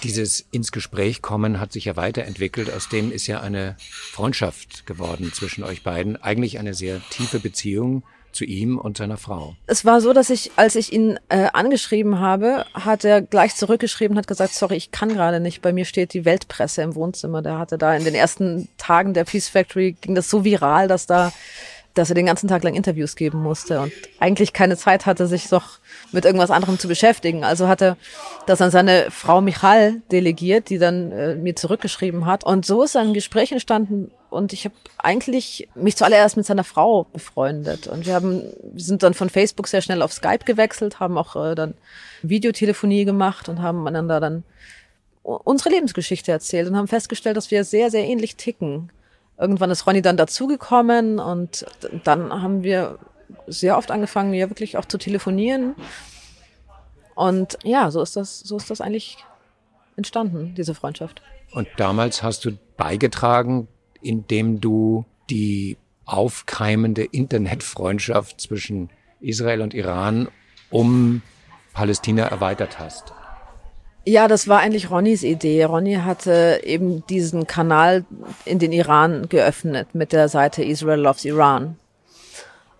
Dieses 0.02 0.40
ins 0.50 0.72
Gespräch 0.72 1.22
kommen 1.22 1.60
hat 1.60 1.72
sich 1.72 1.84
ja 1.84 1.94
weiterentwickelt. 1.94 2.72
Aus 2.72 2.88
dem 2.88 3.12
ist 3.12 3.28
ja 3.28 3.40
eine 3.40 3.76
Freundschaft 3.78 4.84
geworden 4.84 5.32
zwischen 5.32 5.62
euch 5.62 5.84
beiden. 5.84 6.20
Eigentlich 6.20 6.58
eine 6.58 6.74
sehr 6.74 7.00
tiefe 7.10 7.38
Beziehung 7.38 8.02
zu 8.36 8.44
ihm 8.44 8.78
und 8.78 8.96
seiner 8.98 9.16
Frau. 9.16 9.56
Es 9.66 9.84
war 9.84 10.00
so, 10.00 10.12
dass 10.12 10.30
ich, 10.30 10.52
als 10.56 10.76
ich 10.76 10.92
ihn 10.92 11.18
äh, 11.28 11.48
angeschrieben 11.52 12.20
habe, 12.20 12.64
hat 12.74 13.04
er 13.04 13.22
gleich 13.22 13.56
zurückgeschrieben, 13.56 14.16
hat 14.16 14.26
gesagt, 14.26 14.54
sorry, 14.54 14.76
ich 14.76 14.92
kann 14.92 15.08
gerade 15.08 15.40
nicht. 15.40 15.62
Bei 15.62 15.72
mir 15.72 15.84
steht 15.84 16.14
die 16.14 16.24
Weltpresse 16.24 16.82
im 16.82 16.94
Wohnzimmer. 16.94 17.42
Der 17.42 17.58
hatte 17.58 17.78
da 17.78 17.94
in 17.96 18.04
den 18.04 18.14
ersten 18.14 18.68
Tagen 18.78 19.14
der 19.14 19.24
Peace 19.24 19.48
Factory 19.48 19.96
ging 20.00 20.14
das 20.14 20.30
so 20.30 20.44
viral, 20.44 20.86
dass 20.86 21.06
da 21.06 21.32
dass 21.96 22.10
er 22.10 22.14
den 22.14 22.26
ganzen 22.26 22.46
Tag 22.46 22.62
lang 22.62 22.74
Interviews 22.74 23.16
geben 23.16 23.42
musste 23.42 23.80
und 23.80 23.92
eigentlich 24.20 24.52
keine 24.52 24.76
Zeit 24.76 25.06
hatte, 25.06 25.26
sich 25.26 25.48
doch 25.48 25.78
mit 26.12 26.26
irgendwas 26.26 26.50
anderem 26.50 26.78
zu 26.78 26.88
beschäftigen. 26.88 27.42
Also 27.42 27.68
hat 27.68 27.80
er 27.80 27.96
das 28.46 28.60
an 28.60 28.70
seine 28.70 29.06
Frau 29.10 29.40
Michal 29.40 30.02
delegiert, 30.12 30.68
die 30.68 30.78
dann 30.78 31.10
äh, 31.10 31.36
mir 31.36 31.56
zurückgeschrieben 31.56 32.26
hat. 32.26 32.44
Und 32.44 32.66
so 32.66 32.82
ist 32.82 32.96
ein 32.96 33.14
Gespräch 33.14 33.50
entstanden 33.50 34.10
und 34.36 34.52
ich 34.52 34.64
habe 34.64 34.74
eigentlich 34.98 35.68
mich 35.74 35.96
zuallererst 35.96 36.36
mit 36.36 36.46
seiner 36.46 36.64
Frau 36.64 37.04
befreundet. 37.04 37.86
Und 37.86 38.06
wir 38.06 38.14
haben 38.14 38.42
sind 38.76 39.02
dann 39.02 39.14
von 39.14 39.30
Facebook 39.30 39.66
sehr 39.66 39.82
schnell 39.82 40.02
auf 40.02 40.12
Skype 40.12 40.44
gewechselt, 40.44 41.00
haben 41.00 41.18
auch 41.18 41.34
äh, 41.36 41.54
dann 41.54 41.74
Videotelefonie 42.22 43.04
gemacht 43.04 43.48
und 43.48 43.62
haben 43.62 43.86
einander 43.86 44.20
dann 44.20 44.44
unsere 45.22 45.70
Lebensgeschichte 45.70 46.30
erzählt 46.30 46.68
und 46.68 46.76
haben 46.76 46.86
festgestellt, 46.86 47.36
dass 47.36 47.50
wir 47.50 47.64
sehr, 47.64 47.90
sehr 47.90 48.04
ähnlich 48.04 48.36
ticken. 48.36 48.92
Irgendwann 49.38 49.70
ist 49.70 49.86
Ronny 49.86 50.02
dann 50.02 50.16
dazugekommen 50.16 51.18
und 51.18 51.66
dann 52.04 52.30
haben 52.42 52.62
wir 52.62 52.98
sehr 53.46 53.76
oft 53.76 53.90
angefangen, 53.90 54.32
ja 54.34 54.48
wirklich 54.48 54.76
auch 54.76 54.84
zu 54.84 54.98
telefonieren. 54.98 55.74
Und 57.14 57.58
ja, 57.64 57.90
so 57.90 58.02
ist 58.02 58.14
das, 58.16 58.40
so 58.40 58.56
ist 58.56 58.70
das 58.70 58.80
eigentlich 58.80 59.18
entstanden, 59.96 60.54
diese 60.54 60.74
Freundschaft. 60.74 61.22
Und 61.52 61.68
damals 61.76 62.22
hast 62.22 62.44
du 62.44 62.52
beigetragen, 62.76 63.68
indem 64.06 64.60
du 64.60 65.04
die 65.30 65.76
aufkeimende 66.04 67.04
Internetfreundschaft 67.04 68.40
zwischen 68.40 68.90
Israel 69.20 69.60
und 69.60 69.74
Iran 69.74 70.28
um 70.70 71.22
Palästina 71.72 72.24
erweitert 72.24 72.78
hast. 72.78 73.12
Ja, 74.08 74.28
das 74.28 74.46
war 74.46 74.60
eigentlich 74.60 74.90
Ronnys 74.90 75.24
Idee. 75.24 75.64
Ronny 75.64 75.94
hatte 75.94 76.60
eben 76.62 77.04
diesen 77.08 77.48
Kanal 77.48 78.04
in 78.44 78.60
den 78.60 78.70
Iran 78.70 79.28
geöffnet 79.28 79.94
mit 79.94 80.12
der 80.12 80.28
Seite 80.28 80.62
Israel 80.62 81.00
Loves 81.00 81.24
Iran. 81.24 81.76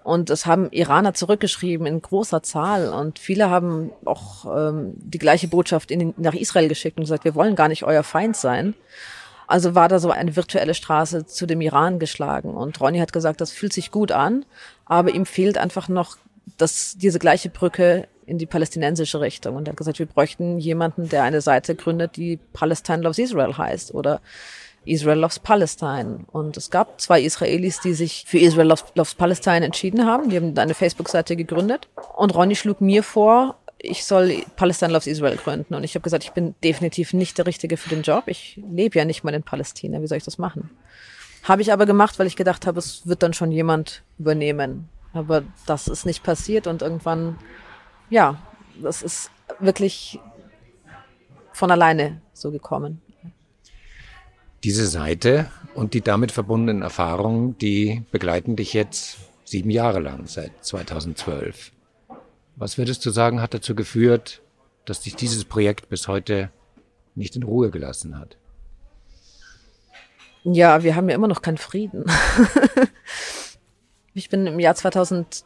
Und 0.04 0.30
es 0.30 0.46
haben 0.46 0.70
Iraner 0.70 1.14
zurückgeschrieben 1.14 1.84
in 1.84 2.00
großer 2.00 2.44
Zahl. 2.44 2.90
Und 2.90 3.18
viele 3.18 3.50
haben 3.50 3.90
auch 4.04 4.46
ähm, 4.56 4.92
die 4.94 5.18
gleiche 5.18 5.48
Botschaft 5.48 5.90
in, 5.90 6.14
nach 6.16 6.34
Israel 6.34 6.68
geschickt 6.68 6.96
und 6.96 7.02
gesagt, 7.02 7.24
wir 7.24 7.34
wollen 7.34 7.56
gar 7.56 7.66
nicht 7.66 7.82
euer 7.82 8.04
Feind 8.04 8.36
sein. 8.36 8.74
Also 9.46 9.74
war 9.74 9.88
da 9.88 9.98
so 9.98 10.10
eine 10.10 10.36
virtuelle 10.36 10.74
Straße 10.74 11.26
zu 11.26 11.46
dem 11.46 11.60
Iran 11.60 11.98
geschlagen. 11.98 12.54
Und 12.54 12.80
Ronny 12.80 12.98
hat 12.98 13.12
gesagt, 13.12 13.40
das 13.40 13.52
fühlt 13.52 13.72
sich 13.72 13.90
gut 13.90 14.12
an, 14.12 14.44
aber 14.84 15.14
ihm 15.14 15.26
fehlt 15.26 15.58
einfach 15.58 15.88
noch 15.88 16.16
das, 16.56 16.96
diese 16.96 17.18
gleiche 17.18 17.48
Brücke 17.48 18.08
in 18.26 18.38
die 18.38 18.46
palästinensische 18.46 19.20
Richtung. 19.20 19.56
Und 19.56 19.68
er 19.68 19.72
hat 19.72 19.76
gesagt, 19.76 19.98
wir 19.98 20.06
bräuchten 20.06 20.58
jemanden, 20.58 21.08
der 21.08 21.22
eine 21.22 21.40
Seite 21.40 21.74
gründet, 21.74 22.16
die 22.16 22.38
Palestine 22.52 23.02
Loves 23.02 23.18
Israel 23.18 23.56
heißt 23.56 23.94
oder 23.94 24.20
Israel 24.84 25.18
Loves 25.18 25.38
Palestine. 25.38 26.20
Und 26.32 26.56
es 26.56 26.70
gab 26.70 27.00
zwei 27.00 27.20
Israelis, 27.20 27.80
die 27.80 27.94
sich 27.94 28.24
für 28.26 28.38
Israel 28.38 28.68
Loves, 28.68 28.84
Loves 28.94 29.14
Palestine 29.14 29.64
entschieden 29.64 30.06
haben. 30.06 30.30
Die 30.30 30.36
haben 30.36 30.56
eine 30.56 30.74
Facebook-Seite 30.74 31.36
gegründet. 31.36 31.88
Und 32.16 32.34
Ronny 32.34 32.56
schlug 32.56 32.80
mir 32.80 33.02
vor, 33.02 33.58
ich 33.86 34.04
soll 34.04 34.44
Palestine 34.56 34.92
Loves 34.92 35.06
Israel 35.06 35.36
gründen. 35.36 35.74
Und 35.74 35.84
ich 35.84 35.94
habe 35.94 36.02
gesagt, 36.02 36.24
ich 36.24 36.32
bin 36.32 36.54
definitiv 36.62 37.12
nicht 37.12 37.38
der 37.38 37.46
Richtige 37.46 37.76
für 37.76 37.88
den 37.88 38.02
Job. 38.02 38.24
Ich 38.26 38.60
lebe 38.70 38.98
ja 38.98 39.04
nicht 39.04 39.24
mal 39.24 39.34
in 39.34 39.42
Palästina. 39.42 40.00
Wie 40.00 40.06
soll 40.06 40.18
ich 40.18 40.24
das 40.24 40.38
machen? 40.38 40.70
Habe 41.42 41.62
ich 41.62 41.72
aber 41.72 41.86
gemacht, 41.86 42.18
weil 42.18 42.26
ich 42.26 42.36
gedacht 42.36 42.66
habe, 42.66 42.78
es 42.78 43.06
wird 43.06 43.22
dann 43.22 43.32
schon 43.32 43.52
jemand 43.52 44.02
übernehmen. 44.18 44.88
Aber 45.12 45.44
das 45.66 45.88
ist 45.88 46.04
nicht 46.04 46.22
passiert 46.22 46.66
und 46.66 46.82
irgendwann 46.82 47.38
ja, 48.10 48.40
das 48.82 49.02
ist 49.02 49.30
wirklich 49.58 50.18
von 51.52 51.70
alleine 51.70 52.20
so 52.32 52.50
gekommen. 52.50 53.00
Diese 54.64 54.86
Seite 54.86 55.50
und 55.74 55.94
die 55.94 56.00
damit 56.00 56.32
verbundenen 56.32 56.82
Erfahrungen, 56.82 57.56
die 57.58 58.02
begleiten 58.10 58.56
dich 58.56 58.72
jetzt 58.72 59.18
sieben 59.44 59.70
Jahre 59.70 60.00
lang, 60.00 60.26
seit 60.26 60.64
2012. 60.64 61.72
Was 62.56 62.78
würdest 62.78 63.04
du 63.06 63.10
sagen, 63.10 63.40
hat 63.40 63.54
dazu 63.54 63.74
geführt, 63.74 64.42
dass 64.84 65.00
dich 65.00 65.14
dieses 65.14 65.44
Projekt 65.44 65.88
bis 65.88 66.08
heute 66.08 66.50
nicht 67.14 67.36
in 67.36 67.42
Ruhe 67.42 67.70
gelassen 67.70 68.18
hat? 68.18 68.36
Ja, 70.44 70.82
wir 70.82 70.96
haben 70.96 71.08
ja 71.08 71.14
immer 71.14 71.28
noch 71.28 71.42
keinen 71.42 71.58
Frieden. 71.58 72.04
ich 74.14 74.28
bin 74.28 74.46
im 74.46 74.60
Jahr 74.60 74.74
2000 74.74 75.44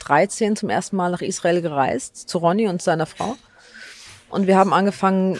13 0.00 0.56
zum 0.56 0.70
ersten 0.70 0.96
Mal 0.96 1.10
nach 1.10 1.20
Israel 1.20 1.62
gereist, 1.62 2.28
zu 2.28 2.38
Ronny 2.38 2.66
und 2.66 2.82
seiner 2.82 3.06
Frau. 3.06 3.36
Und 4.28 4.46
wir 4.46 4.56
haben 4.56 4.72
angefangen, 4.72 5.38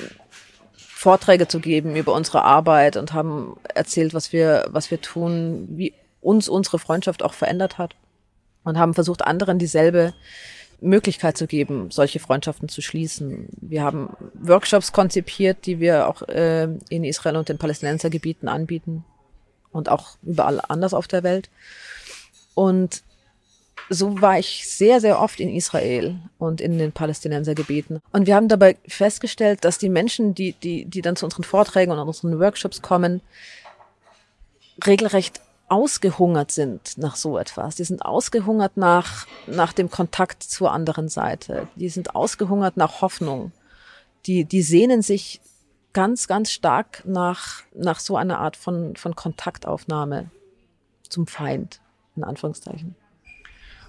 Vorträge 0.76 1.48
zu 1.48 1.60
geben 1.60 1.96
über 1.96 2.12
unsere 2.12 2.44
Arbeit 2.44 2.96
und 2.96 3.14
haben 3.14 3.56
erzählt, 3.74 4.12
was 4.12 4.32
wir, 4.32 4.66
was 4.68 4.90
wir 4.90 5.00
tun, 5.00 5.66
wie 5.70 5.94
uns 6.20 6.48
unsere 6.48 6.78
Freundschaft 6.78 7.22
auch 7.22 7.32
verändert 7.32 7.78
hat. 7.78 7.96
Und 8.62 8.78
haben 8.78 8.92
versucht, 8.92 9.22
anderen 9.22 9.58
dieselbe 9.58 10.12
Möglichkeit 10.80 11.36
zu 11.36 11.46
geben, 11.46 11.90
solche 11.90 12.20
Freundschaften 12.20 12.68
zu 12.68 12.80
schließen. 12.82 13.48
Wir 13.60 13.82
haben 13.82 14.16
Workshops 14.34 14.92
konzipiert, 14.92 15.66
die 15.66 15.80
wir 15.80 16.08
auch 16.08 16.22
äh, 16.22 16.68
in 16.88 17.04
Israel 17.04 17.36
und 17.36 17.48
den 17.48 17.58
Palästinensergebieten 17.58 18.48
anbieten 18.48 19.04
und 19.72 19.88
auch 19.88 20.16
überall 20.22 20.60
anders 20.68 20.94
auf 20.94 21.08
der 21.08 21.22
Welt. 21.22 21.50
Und 22.54 23.02
so 23.88 24.20
war 24.20 24.38
ich 24.38 24.68
sehr, 24.68 25.00
sehr 25.00 25.20
oft 25.20 25.40
in 25.40 25.48
Israel 25.48 26.16
und 26.38 26.60
in 26.60 26.78
den 26.78 26.92
Palästinensergebieten. 26.92 28.00
Und 28.12 28.26
wir 28.26 28.36
haben 28.36 28.48
dabei 28.48 28.76
festgestellt, 28.86 29.64
dass 29.64 29.78
die 29.78 29.88
Menschen, 29.88 30.34
die, 30.34 30.52
die, 30.52 30.84
die 30.84 31.02
dann 31.02 31.16
zu 31.16 31.24
unseren 31.24 31.44
Vorträgen 31.44 31.90
und 31.90 31.98
unseren 31.98 32.38
Workshops 32.38 32.82
kommen, 32.82 33.20
regelrecht 34.86 35.40
ausgehungert 35.70 36.50
sind 36.50 36.98
nach 36.98 37.16
so 37.16 37.38
etwas. 37.38 37.76
Die 37.76 37.84
sind 37.84 38.04
ausgehungert 38.04 38.76
nach, 38.76 39.26
nach 39.46 39.72
dem 39.72 39.90
Kontakt 39.90 40.42
zur 40.42 40.72
anderen 40.72 41.08
Seite. 41.08 41.68
Die 41.76 41.88
sind 41.88 42.14
ausgehungert 42.14 42.76
nach 42.76 43.00
Hoffnung. 43.00 43.52
Die, 44.26 44.44
die 44.44 44.62
sehnen 44.62 45.02
sich 45.02 45.40
ganz, 45.92 46.26
ganz 46.26 46.50
stark 46.50 47.02
nach, 47.06 47.62
nach 47.74 48.00
so 48.00 48.16
einer 48.16 48.38
Art 48.38 48.56
von, 48.56 48.96
von 48.96 49.14
Kontaktaufnahme 49.14 50.30
zum 51.08 51.26
Feind, 51.26 51.80
in 52.16 52.24
Anführungszeichen. 52.24 52.96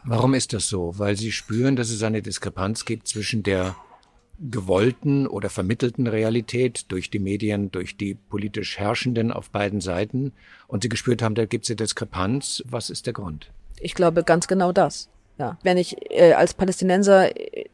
Warum 0.03 0.33
ist 0.33 0.53
das 0.53 0.67
so? 0.67 0.97
Weil 0.97 1.15
Sie 1.15 1.31
spüren, 1.31 1.75
dass 1.75 1.89
es 1.89 2.01
eine 2.01 2.21
Diskrepanz 2.21 2.85
gibt 2.85 3.07
zwischen 3.07 3.43
der 3.43 3.75
gewollten 4.49 5.27
oder 5.27 5.49
vermittelten 5.49 6.07
Realität 6.07 6.85
durch 6.91 7.09
die 7.09 7.19
Medien, 7.19 7.71
durch 7.71 7.97
die 7.97 8.15
politisch 8.15 8.79
Herrschenden 8.79 9.31
auf 9.31 9.49
beiden 9.49 9.81
Seiten 9.81 10.33
und 10.67 10.83
Sie 10.83 10.89
gespürt 10.89 11.21
haben, 11.21 11.35
da 11.35 11.45
gibt 11.45 11.65
es 11.65 11.69
eine 11.69 11.75
Diskrepanz. 11.75 12.63
Was 12.65 12.89
ist 12.89 13.05
der 13.05 13.13
Grund? 13.13 13.51
Ich 13.79 13.93
glaube 13.93 14.23
ganz 14.23 14.47
genau 14.47 14.71
das. 14.71 15.09
Ja. 15.37 15.57
Wenn 15.63 15.77
ich 15.77 15.97
äh, 16.11 16.33
als 16.33 16.53
Palästinenser 16.53 17.29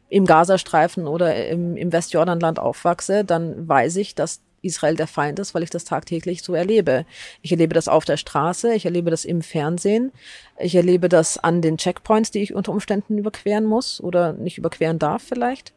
im 0.08 0.26
Gazastreifen 0.26 1.06
oder 1.06 1.48
im, 1.48 1.76
im 1.76 1.92
Westjordanland 1.92 2.58
aufwachse, 2.58 3.24
dann 3.24 3.68
weiß 3.68 3.96
ich, 3.96 4.14
dass 4.14 4.40
Israel 4.62 4.96
der 4.96 5.06
Feind 5.06 5.38
ist, 5.38 5.54
weil 5.54 5.62
ich 5.62 5.70
das 5.70 5.84
tagtäglich 5.84 6.42
so 6.42 6.54
erlebe. 6.54 7.04
Ich 7.42 7.52
erlebe 7.52 7.74
das 7.74 7.88
auf 7.88 8.04
der 8.04 8.16
Straße, 8.16 8.74
ich 8.74 8.84
erlebe 8.84 9.10
das 9.10 9.24
im 9.24 9.42
Fernsehen, 9.42 10.12
ich 10.58 10.74
erlebe 10.74 11.08
das 11.08 11.38
an 11.38 11.62
den 11.62 11.78
Checkpoints, 11.78 12.30
die 12.30 12.40
ich 12.40 12.54
unter 12.54 12.72
Umständen 12.72 13.18
überqueren 13.18 13.64
muss 13.64 14.00
oder 14.00 14.32
nicht 14.32 14.58
überqueren 14.58 14.98
darf 14.98 15.22
vielleicht. 15.22 15.72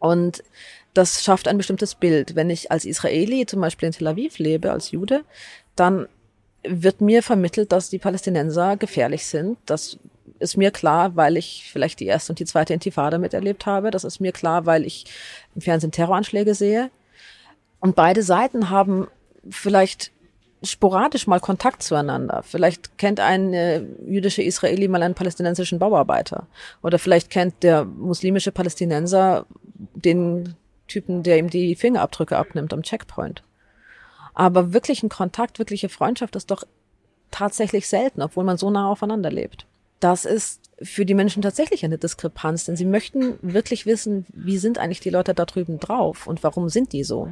Und 0.00 0.42
das 0.94 1.22
schafft 1.22 1.46
ein 1.46 1.56
bestimmtes 1.56 1.94
Bild. 1.94 2.34
Wenn 2.34 2.50
ich 2.50 2.72
als 2.72 2.84
Israeli 2.84 3.46
zum 3.46 3.60
Beispiel 3.60 3.86
in 3.86 3.92
Tel 3.92 4.08
Aviv 4.08 4.38
lebe, 4.38 4.72
als 4.72 4.90
Jude, 4.90 5.22
dann 5.76 6.08
wird 6.64 7.00
mir 7.00 7.22
vermittelt, 7.22 7.70
dass 7.70 7.90
die 7.90 7.98
Palästinenser 7.98 8.76
gefährlich 8.76 9.26
sind. 9.26 9.58
Das 9.66 9.98
ist 10.40 10.56
mir 10.56 10.70
klar, 10.70 11.14
weil 11.16 11.36
ich 11.36 11.68
vielleicht 11.70 12.00
die 12.00 12.06
erste 12.06 12.32
und 12.32 12.38
die 12.38 12.44
zweite 12.44 12.74
Intifada 12.74 13.18
miterlebt 13.18 13.66
habe. 13.66 13.90
Das 13.90 14.04
ist 14.04 14.20
mir 14.20 14.32
klar, 14.32 14.66
weil 14.66 14.84
ich 14.84 15.04
im 15.54 15.60
Fernsehen 15.60 15.92
Terroranschläge 15.92 16.54
sehe. 16.54 16.90
Und 17.78 17.94
beide 17.94 18.22
Seiten 18.22 18.70
haben 18.70 19.06
vielleicht 19.48 20.10
sporadisch 20.62 21.26
mal 21.26 21.40
Kontakt 21.40 21.82
zueinander. 21.82 22.42
Vielleicht 22.42 22.98
kennt 22.98 23.20
ein 23.20 23.96
jüdischer 24.06 24.42
Israeli 24.42 24.88
mal 24.88 25.02
einen 25.02 25.14
palästinensischen 25.14 25.78
Bauarbeiter. 25.78 26.46
Oder 26.82 26.98
vielleicht 26.98 27.30
kennt 27.30 27.62
der 27.62 27.84
muslimische 27.84 28.52
Palästinenser 28.52 29.46
den 29.94 30.54
Typen, 30.86 31.22
der 31.22 31.38
ihm 31.38 31.50
die 31.50 31.74
Fingerabdrücke 31.74 32.36
abnimmt 32.36 32.72
am 32.72 32.82
Checkpoint. 32.82 33.42
Aber 34.34 34.72
wirklich 34.72 35.02
ein 35.02 35.08
Kontakt, 35.08 35.58
wirkliche 35.58 35.88
Freundschaft 35.88 36.36
ist 36.36 36.50
doch 36.50 36.64
tatsächlich 37.30 37.88
selten, 37.88 38.22
obwohl 38.22 38.44
man 38.44 38.58
so 38.58 38.70
nah 38.70 38.88
aufeinander 38.88 39.30
lebt. 39.30 39.66
Das 40.00 40.24
ist 40.24 40.70
für 40.82 41.04
die 41.04 41.14
Menschen 41.14 41.42
tatsächlich 41.42 41.84
eine 41.84 41.98
Diskrepanz, 41.98 42.64
denn 42.64 42.76
sie 42.76 42.86
möchten 42.86 43.38
wirklich 43.42 43.86
wissen, 43.86 44.26
wie 44.32 44.58
sind 44.58 44.78
eigentlich 44.78 45.00
die 45.00 45.10
Leute 45.10 45.34
da 45.34 45.44
drüben 45.44 45.78
drauf 45.78 46.26
und 46.26 46.42
warum 46.42 46.68
sind 46.68 46.92
die 46.92 47.04
so? 47.04 47.28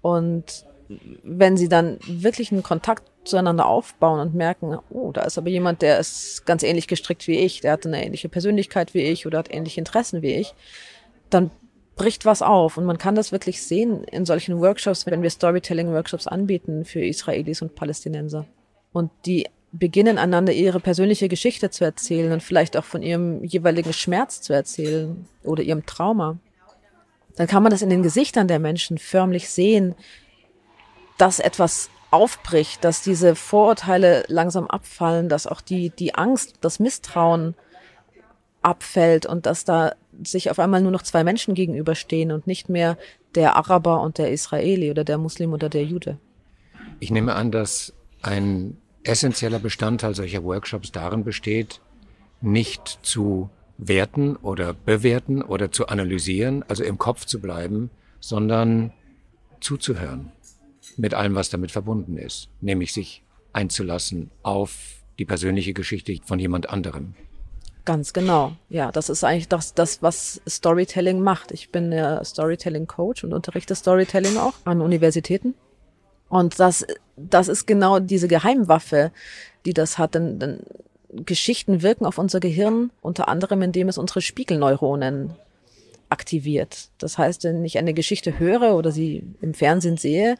Und 0.00 0.64
wenn 1.22 1.56
sie 1.56 1.68
dann 1.68 1.98
wirklich 2.06 2.52
einen 2.52 2.62
Kontakt 2.62 3.04
zueinander 3.24 3.66
aufbauen 3.66 4.20
und 4.20 4.34
merken, 4.34 4.78
oh, 4.90 5.12
da 5.12 5.22
ist 5.22 5.38
aber 5.38 5.48
jemand, 5.48 5.82
der 5.82 5.98
ist 5.98 6.44
ganz 6.44 6.62
ähnlich 6.62 6.88
gestrickt 6.88 7.26
wie 7.26 7.38
ich, 7.38 7.60
der 7.60 7.72
hat 7.72 7.86
eine 7.86 8.04
ähnliche 8.04 8.28
Persönlichkeit 8.28 8.94
wie 8.94 9.02
ich 9.02 9.26
oder 9.26 9.38
hat 9.38 9.52
ähnliche 9.52 9.80
Interessen 9.80 10.22
wie 10.22 10.34
ich, 10.34 10.54
dann 11.34 11.50
bricht 11.96 12.24
was 12.24 12.42
auf. 12.42 12.76
Und 12.76 12.84
man 12.84 12.98
kann 12.98 13.14
das 13.14 13.32
wirklich 13.32 13.62
sehen 13.62 14.04
in 14.04 14.24
solchen 14.24 14.60
Workshops, 14.60 15.06
wenn 15.06 15.22
wir 15.22 15.30
Storytelling-Workshops 15.30 16.26
anbieten 16.26 16.84
für 16.84 17.04
Israelis 17.04 17.62
und 17.62 17.74
Palästinenser. 17.74 18.46
Und 18.92 19.10
die 19.26 19.46
beginnen 19.72 20.18
einander 20.18 20.52
ihre 20.52 20.78
persönliche 20.78 21.28
Geschichte 21.28 21.70
zu 21.70 21.84
erzählen 21.84 22.32
und 22.32 22.42
vielleicht 22.42 22.76
auch 22.76 22.84
von 22.84 23.02
ihrem 23.02 23.42
jeweiligen 23.42 23.92
Schmerz 23.92 24.40
zu 24.40 24.52
erzählen 24.52 25.26
oder 25.42 25.62
ihrem 25.62 25.84
Trauma. 25.84 26.38
Dann 27.36 27.48
kann 27.48 27.64
man 27.64 27.70
das 27.70 27.82
in 27.82 27.90
den 27.90 28.04
Gesichtern 28.04 28.46
der 28.46 28.60
Menschen 28.60 28.98
förmlich 28.98 29.50
sehen, 29.50 29.96
dass 31.18 31.40
etwas 31.40 31.90
aufbricht, 32.12 32.84
dass 32.84 33.02
diese 33.02 33.34
Vorurteile 33.34 34.24
langsam 34.28 34.68
abfallen, 34.68 35.28
dass 35.28 35.48
auch 35.48 35.60
die, 35.60 35.90
die 35.90 36.14
Angst, 36.14 36.54
das 36.60 36.78
Misstrauen 36.78 37.56
abfällt 38.62 39.26
und 39.26 39.46
dass 39.46 39.64
da 39.64 39.94
sich 40.22 40.50
auf 40.50 40.58
einmal 40.58 40.82
nur 40.82 40.92
noch 40.92 41.02
zwei 41.02 41.24
Menschen 41.24 41.54
gegenüberstehen 41.54 42.32
und 42.32 42.46
nicht 42.46 42.68
mehr 42.68 42.96
der 43.34 43.56
Araber 43.56 44.00
und 44.00 44.18
der 44.18 44.30
Israeli 44.30 44.90
oder 44.90 45.04
der 45.04 45.18
Muslim 45.18 45.52
oder 45.52 45.68
der 45.68 45.84
Jude. 45.84 46.18
Ich 47.00 47.10
nehme 47.10 47.34
an, 47.34 47.50
dass 47.50 47.92
ein 48.22 48.76
essentieller 49.02 49.58
Bestandteil 49.58 50.14
solcher 50.14 50.44
Workshops 50.44 50.92
darin 50.92 51.24
besteht, 51.24 51.80
nicht 52.40 52.98
zu 53.02 53.50
werten 53.76 54.36
oder 54.36 54.72
bewerten 54.74 55.42
oder 55.42 55.72
zu 55.72 55.88
analysieren, 55.88 56.64
also 56.68 56.84
im 56.84 56.98
Kopf 56.98 57.24
zu 57.24 57.40
bleiben, 57.40 57.90
sondern 58.20 58.92
zuzuhören 59.60 60.32
mit 60.96 61.14
allem, 61.14 61.34
was 61.34 61.50
damit 61.50 61.72
verbunden 61.72 62.16
ist, 62.16 62.48
nämlich 62.60 62.92
sich 62.92 63.22
einzulassen 63.52 64.30
auf 64.42 65.02
die 65.18 65.24
persönliche 65.24 65.72
Geschichte 65.72 66.16
von 66.24 66.38
jemand 66.38 66.68
anderem. 66.68 67.14
Ganz 67.84 68.14
genau. 68.14 68.52
Ja, 68.70 68.90
das 68.90 69.10
ist 69.10 69.24
eigentlich 69.24 69.48
das, 69.48 69.74
das, 69.74 70.02
was 70.02 70.40
Storytelling 70.48 71.20
macht. 71.20 71.52
Ich 71.52 71.70
bin 71.70 71.92
ja 71.92 72.24
Storytelling-Coach 72.24 73.24
und 73.24 73.34
unterrichte 73.34 73.74
Storytelling 73.74 74.38
auch 74.38 74.54
an 74.64 74.80
Universitäten. 74.80 75.54
Und 76.30 76.58
das, 76.58 76.86
das 77.16 77.48
ist 77.48 77.66
genau 77.66 77.98
diese 77.98 78.26
Geheimwaffe, 78.26 79.12
die 79.66 79.74
das 79.74 79.98
hat. 79.98 80.14
Denn, 80.14 80.38
denn 80.38 80.60
Geschichten 81.12 81.82
wirken 81.82 82.06
auf 82.06 82.16
unser 82.16 82.40
Gehirn 82.40 82.90
unter 83.02 83.28
anderem, 83.28 83.60
indem 83.60 83.88
es 83.88 83.98
unsere 83.98 84.22
Spiegelneuronen 84.22 85.34
aktiviert. 86.08 86.88
Das 86.98 87.18
heißt, 87.18 87.44
wenn 87.44 87.64
ich 87.64 87.76
eine 87.76 87.92
Geschichte 87.92 88.38
höre 88.38 88.76
oder 88.76 88.92
sie 88.92 89.24
im 89.42 89.52
Fernsehen 89.52 89.98
sehe, 89.98 90.36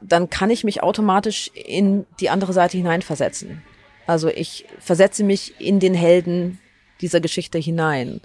dann 0.00 0.30
kann 0.30 0.50
ich 0.50 0.64
mich 0.64 0.82
automatisch 0.82 1.50
in 1.54 2.06
die 2.20 2.30
andere 2.30 2.52
Seite 2.52 2.76
hineinversetzen. 2.76 3.62
Also 4.06 4.28
ich 4.28 4.66
versetze 4.78 5.24
mich 5.24 5.60
in 5.60 5.80
den 5.80 5.94
Helden 5.94 6.60
dieser 7.00 7.20
Geschichte 7.20 7.58
hinein. 7.58 8.20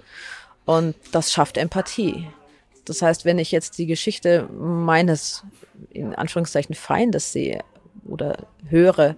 Und 0.66 0.94
das 1.12 1.32
schafft 1.32 1.56
Empathie. 1.56 2.26
Das 2.84 3.02
heißt, 3.02 3.24
wenn 3.24 3.38
ich 3.38 3.52
jetzt 3.52 3.78
die 3.78 3.86
Geschichte 3.86 4.48
meines, 4.50 5.44
in 5.90 6.14
Anführungszeichen, 6.14 6.74
Feindes 6.74 7.32
sehe 7.32 7.60
oder 8.06 8.46
höre, 8.68 9.16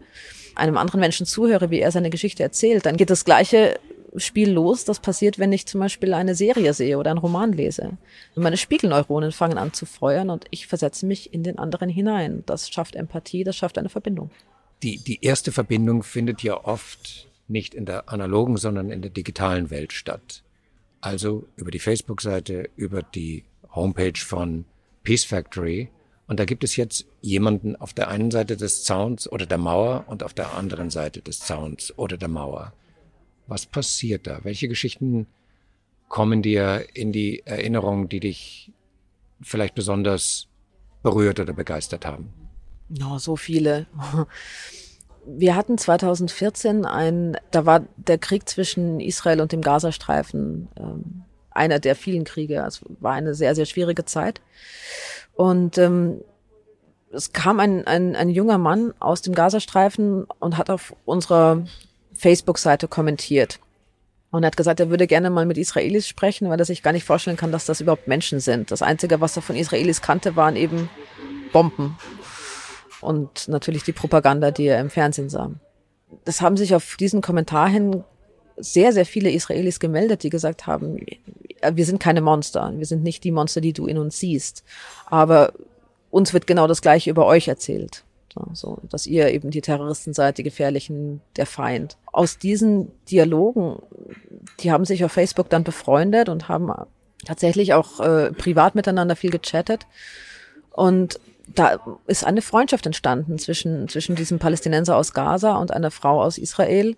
einem 0.55 0.77
anderen 0.77 1.01
Menschen 1.01 1.27
zuhöre, 1.27 1.71
wie 1.71 1.81
er 1.81 1.91
seine 1.91 2.11
Geschichte 2.11 2.43
erzählt, 2.43 2.85
dann 2.87 2.97
geht 2.97 3.11
das 3.11 3.25
gleiche 3.25 3.79
Spiel 4.17 4.51
los. 4.51 4.85
Das 4.85 5.01
passiert, 5.01 5.39
wenn 5.39 5.53
ich 5.53 5.67
zum 5.67 5.81
Beispiel 5.81 6.13
eine 6.13 6.35
Serie 6.35 6.75
sehe 6.75 6.99
oder 6.99 7.11
einen 7.11 7.19
Roman 7.19 7.53
lese. 7.53 7.97
meine 8.35 8.59
Spiegelneuronen 8.59 9.33
fangen 9.33 9.57
an 9.57 9.73
zu 9.73 9.87
feuern 9.87 10.29
und 10.29 10.45
ich 10.51 10.67
versetze 10.67 11.07
mich 11.07 11.33
in 11.33 11.43
den 11.43 11.59
anderen 11.59 11.89
hinein. 11.89 12.43
Das 12.45 12.69
schafft 12.69 12.95
Empathie, 12.95 13.45
das 13.45 13.57
schafft 13.57 13.79
eine 13.79 13.89
Verbindung 13.89 14.31
die, 14.83 14.99
die 14.99 15.25
erste 15.25 15.53
Verbindung 15.53 16.03
findet 16.03 16.43
ja 16.43 16.65
oft 16.65 17.29
nicht 17.49 17.75
in 17.75 17.87
der 17.87 18.09
analogen, 18.09 18.57
sondern 18.57 18.91
in 18.91 19.03
der 19.03 19.11
digitalen 19.11 19.71
Welt 19.71 19.93
statt. 19.93 20.43
Also 21.01 21.47
über 21.57 21.71
die 21.71 21.79
Facebook-Seite, 21.79 22.71
über 22.77 23.03
die 23.03 23.45
Homepage 23.75 24.19
von 24.19 24.65
Peace 25.03 25.25
Factory. 25.25 25.89
Und 26.27 26.41
da 26.41 26.45
gibt 26.45 26.65
es 26.65 26.77
jetzt 26.77 27.07
jemanden 27.21 27.77
auf 27.77 27.93
der 27.93 28.09
einen 28.09 28.31
Seite 28.31 28.57
des 28.57 28.85
Zauns 28.85 29.31
oder 29.31 29.47
der 29.47 29.59
Mauer 29.59 30.05
und 30.07 30.23
auf 30.23 30.35
der 30.35 30.55
anderen 30.55 30.91
Seite 30.91 31.21
des 31.21 31.41
Zauns 31.41 31.97
oder 31.99 32.17
der 32.17 32.29
Mauer. 32.29 32.73
Was 33.47 33.67
passiert 33.67 34.27
da? 34.27 34.45
Welche 34.45 34.69
Geschichten 34.69 35.27
kommen 36.09 36.43
dir 36.43 36.87
in 36.95 37.13
die 37.13 37.43
Erinnerung, 37.45 38.09
die 38.09 38.21
dich 38.21 38.73
vielleicht 39.41 39.75
besonders 39.75 40.49
berührt 41.03 41.41
oder 41.41 41.53
begeistert 41.53 42.07
haben? 42.07 42.42
Ja, 42.99 43.19
so 43.19 43.37
viele. 43.37 43.87
Wir 45.25 45.55
hatten 45.55 45.79
2014 45.79 46.85
ein, 46.85 47.37
da 47.53 47.65
war 47.65 47.85
der 47.97 48.19
Krieg 48.19 48.49
zwischen 48.49 48.99
Israel 48.99 49.41
und 49.41 49.53
dem 49.53 49.63
Gazastreifen 49.63 50.69
ähm, 50.77 51.23
einer 51.51 51.79
der 51.79 51.95
vielen 51.95 52.25
Kriege. 52.25 52.65
Es 52.67 52.81
war 53.01 53.13
eine 53.13 53.35
sehr, 53.35 53.55
sehr 53.55 53.67
schwierige 53.67 54.05
Zeit. 54.05 54.41
Und 55.35 55.79
ähm, 55.79 56.23
es 57.13 57.33
kam 57.33 57.61
ein, 57.61 57.87
ein, 57.87 58.17
ein 58.17 58.31
junger 58.31 58.59
Mann 58.59 58.95
aus 58.99 59.23
dem 59.23 59.35
Gazastreifen 59.35 60.25
und 60.41 60.59
hat 60.59 60.71
auf 60.71 60.95
unserer 61.05 61.65
Facebook-Seite 62.15 62.89
kommentiert. 62.89 63.61
Und 64.31 64.43
er 64.43 64.49
hat 64.49 64.57
gesagt, 64.57 64.81
er 64.81 64.91
würde 64.91 65.07
gerne 65.07 65.31
mal 65.31 65.47
mit 65.47 65.59
Israelis 65.59 66.09
sprechen, 66.09 66.49
weil 66.49 66.59
er 66.59 66.65
sich 66.65 66.83
gar 66.83 66.93
nicht 66.93 67.05
vorstellen 67.05 67.37
kann, 67.37 67.53
dass 67.53 67.67
das 67.67 67.81
überhaupt 67.81 68.09
Menschen 68.09 68.41
sind. 68.41 68.71
Das 68.71 68.83
Einzige, 68.83 69.21
was 69.21 69.37
er 69.37 69.43
von 69.43 69.57
Israelis 69.57 70.01
kannte, 70.01 70.37
waren 70.37 70.57
eben 70.57 70.89
Bomben 71.53 71.97
und 73.03 73.49
natürlich 73.49 73.83
die 73.83 73.93
Propaganda, 73.93 74.51
die 74.51 74.67
er 74.67 74.81
im 74.81 74.91
Fernsehen 74.91 75.29
sah. 75.29 75.51
Das 76.25 76.41
haben 76.41 76.57
sich 76.57 76.75
auf 76.75 76.97
diesen 76.97 77.21
Kommentar 77.21 77.69
hin 77.69 78.05
sehr, 78.57 78.93
sehr 78.93 79.07
viele 79.07 79.31
Israelis 79.31 79.81
gemeldet, 79.81 80.23
die 80.23 80.31
gesagt 80.31 80.67
haben, 80.67 81.05
wir 81.73 81.87
sind 81.87 82.01
keine 82.01 82.21
Monster, 82.21 82.73
wir 82.77 82.87
sind 82.87 83.03
nicht 83.03 83.25
die 83.25 83.31
Monster, 83.31 83.61
die 83.61 83.73
du 83.73 83.87
in 83.87 83.99
uns 83.99 84.19
siehst, 84.19 84.65
aber 85.07 85.53
uns 86.11 86.33
wird 86.33 86.47
genau 86.47 86.67
das 86.67 86.83
Gleiche 86.83 87.11
über 87.11 87.27
euch 87.27 87.49
erzählt. 87.49 88.05
So, 88.55 88.79
dass 88.89 89.07
ihr 89.07 89.31
eben 89.31 89.51
die 89.51 89.61
Terroristen 89.61 90.15
seid, 90.15 90.39
die 90.39 90.43
Gefährlichen, 90.43 91.21
der 91.37 91.45
Feind. 91.45 91.99
Aus 92.13 92.39
diesen 92.39 92.91
Dialogen, 93.11 93.83
die 94.61 94.73
haben 94.73 94.87
sich 94.87 95.05
auf 95.05 95.13
Facebook 95.13 95.51
dann 95.51 95.65
befreundet 95.65 96.31
und 96.31 96.49
haben 96.49 96.73
tatsächlich 97.27 97.75
auch 97.75 98.01
äh, 98.01 98.33
privat 98.33 98.75
miteinander 98.75 99.17
viel 99.17 99.31
gechattet. 99.31 99.87
Und 100.71 101.21
da 101.49 101.81
ist 102.07 102.25
eine 102.25 102.43
Freundschaft 102.43 102.87
entstanden 102.87 103.39
zwischen, 103.39 103.89
zwischen 103.89 104.17
diesem 104.17 104.39
Palästinenser 104.39 104.97
aus 104.97 105.13
Gaza 105.13 105.57
und 105.57 105.73
einer 105.73 105.91
Frau 105.91 106.23
aus 106.23 106.39
Israel, 106.39 106.97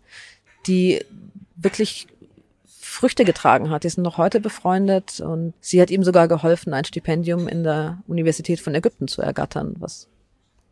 die 0.67 1.05
wirklich 1.57 2.07
Früchte 2.67 3.25
getragen 3.25 3.71
hat. 3.71 3.85
Die 3.85 3.89
sind 3.89 4.05
noch 4.05 4.19
heute 4.19 4.41
befreundet 4.41 5.21
und 5.21 5.55
sie 5.61 5.81
hat 5.81 5.91
ihm 5.91 6.05
sogar 6.05 6.29
geholfen, 6.29 6.73
ein 6.73 6.85
Stipendium 6.85 7.49
in 7.49 7.65
der 7.65 7.99
Universität 8.07 8.61
von 8.61 8.75
Ägypten 8.75 9.09
zu 9.09 9.23
ergattern, 9.23 9.75
was 9.79 10.09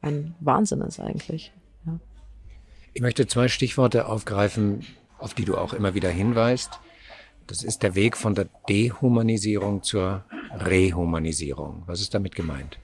ein 0.00 0.34
Wahnsinn 0.40 0.82
ist 0.82 1.00
eigentlich. 1.00 1.52
Ja. 1.86 1.98
Ich 2.94 3.02
möchte 3.02 3.26
zwei 3.26 3.48
Stichworte 3.48 4.06
aufgreifen, 4.06 4.86
auf 5.18 5.34
die 5.34 5.44
du 5.44 5.56
auch 5.56 5.72
immer 5.72 5.94
wieder 5.94 6.10
hinweist. 6.10 6.78
Das 7.46 7.64
ist 7.64 7.82
der 7.82 7.94
Weg 7.94 8.16
von 8.16 8.34
der 8.34 8.48
Dehumanisierung 8.68 9.82
zur 9.82 10.24
Rehumanisierung. 10.54 11.82
Was 11.86 12.00
ist 12.00 12.14
damit 12.14 12.34
gemeint? 12.34 12.78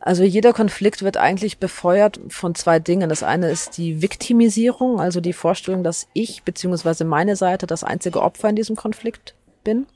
Also 0.00 0.22
jeder 0.22 0.52
Konflikt 0.52 1.02
wird 1.02 1.16
eigentlich 1.16 1.58
befeuert 1.58 2.20
von 2.28 2.54
zwei 2.54 2.78
Dingen. 2.78 3.08
Das 3.08 3.22
eine 3.22 3.50
ist 3.50 3.76
die 3.78 4.02
Viktimisierung, 4.02 5.00
also 5.00 5.20
die 5.20 5.32
Vorstellung, 5.32 5.82
dass 5.82 6.06
ich 6.12 6.42
bzw. 6.42 7.04
meine 7.04 7.36
Seite 7.36 7.66
das 7.66 7.82
einzige 7.82 8.22
Opfer 8.22 8.48
in 8.48 8.56
diesem 8.56 8.76
Konflikt 8.76 9.34
bin. 9.64 9.86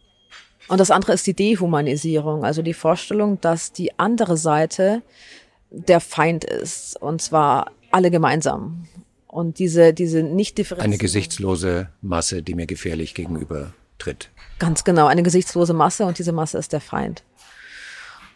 Und 0.69 0.79
das 0.79 0.91
andere 0.91 1.13
ist 1.13 1.27
die 1.27 1.35
Dehumanisierung, 1.35 2.45
also 2.45 2.63
die 2.63 2.75
Vorstellung, 2.75 3.41
dass 3.41 3.73
die 3.73 3.99
andere 3.99 4.37
Seite 4.37 5.03
der 5.71 6.01
Feind 6.01 6.45
ist. 6.45 7.01
Und 7.01 7.23
zwar 7.23 7.73
alle 7.91 8.11
gemeinsam. 8.11 8.87
Und 9.27 9.59
diese, 9.59 9.95
diese 9.95 10.23
nicht 10.23 10.61
Eine 10.79 10.99
gesichtslose 10.99 11.89
Masse, 12.03 12.43
die 12.43 12.55
mir 12.55 12.67
gefährlich 12.67 13.15
gegenüber 13.15 13.73
tritt. 13.99 14.31
Ganz 14.59 14.83
genau, 14.83 15.07
eine 15.07 15.23
gesichtslose 15.23 15.73
Masse 15.73 16.05
und 16.05 16.19
diese 16.19 16.33
Masse 16.33 16.59
ist 16.59 16.73
der 16.73 16.81
Feind. 16.81 17.23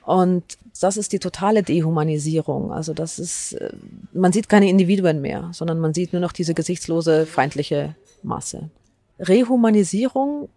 Und 0.05 0.45
das 0.81 0.97
ist 0.97 1.13
die 1.13 1.19
totale 1.19 1.63
Dehumanisierung. 1.63 2.73
Also 2.73 2.95
das 2.95 3.19
ist, 3.19 3.53
äh, 3.55 3.71
man 4.13 4.33
sieht 4.33 4.49
keine 4.49 4.69
Individuen 4.69 5.21
mehr, 5.21 5.51
sondern 5.53 5.79
man 5.79 5.95
sieht 5.95 6.13
nur 6.13 6.21
noch 6.21 6.33
diese 6.33 6.55
gesichtslose 6.55 7.27
feindliche 7.27 7.95
Masse. 8.23 8.71
Rehumanisierung 9.19 10.49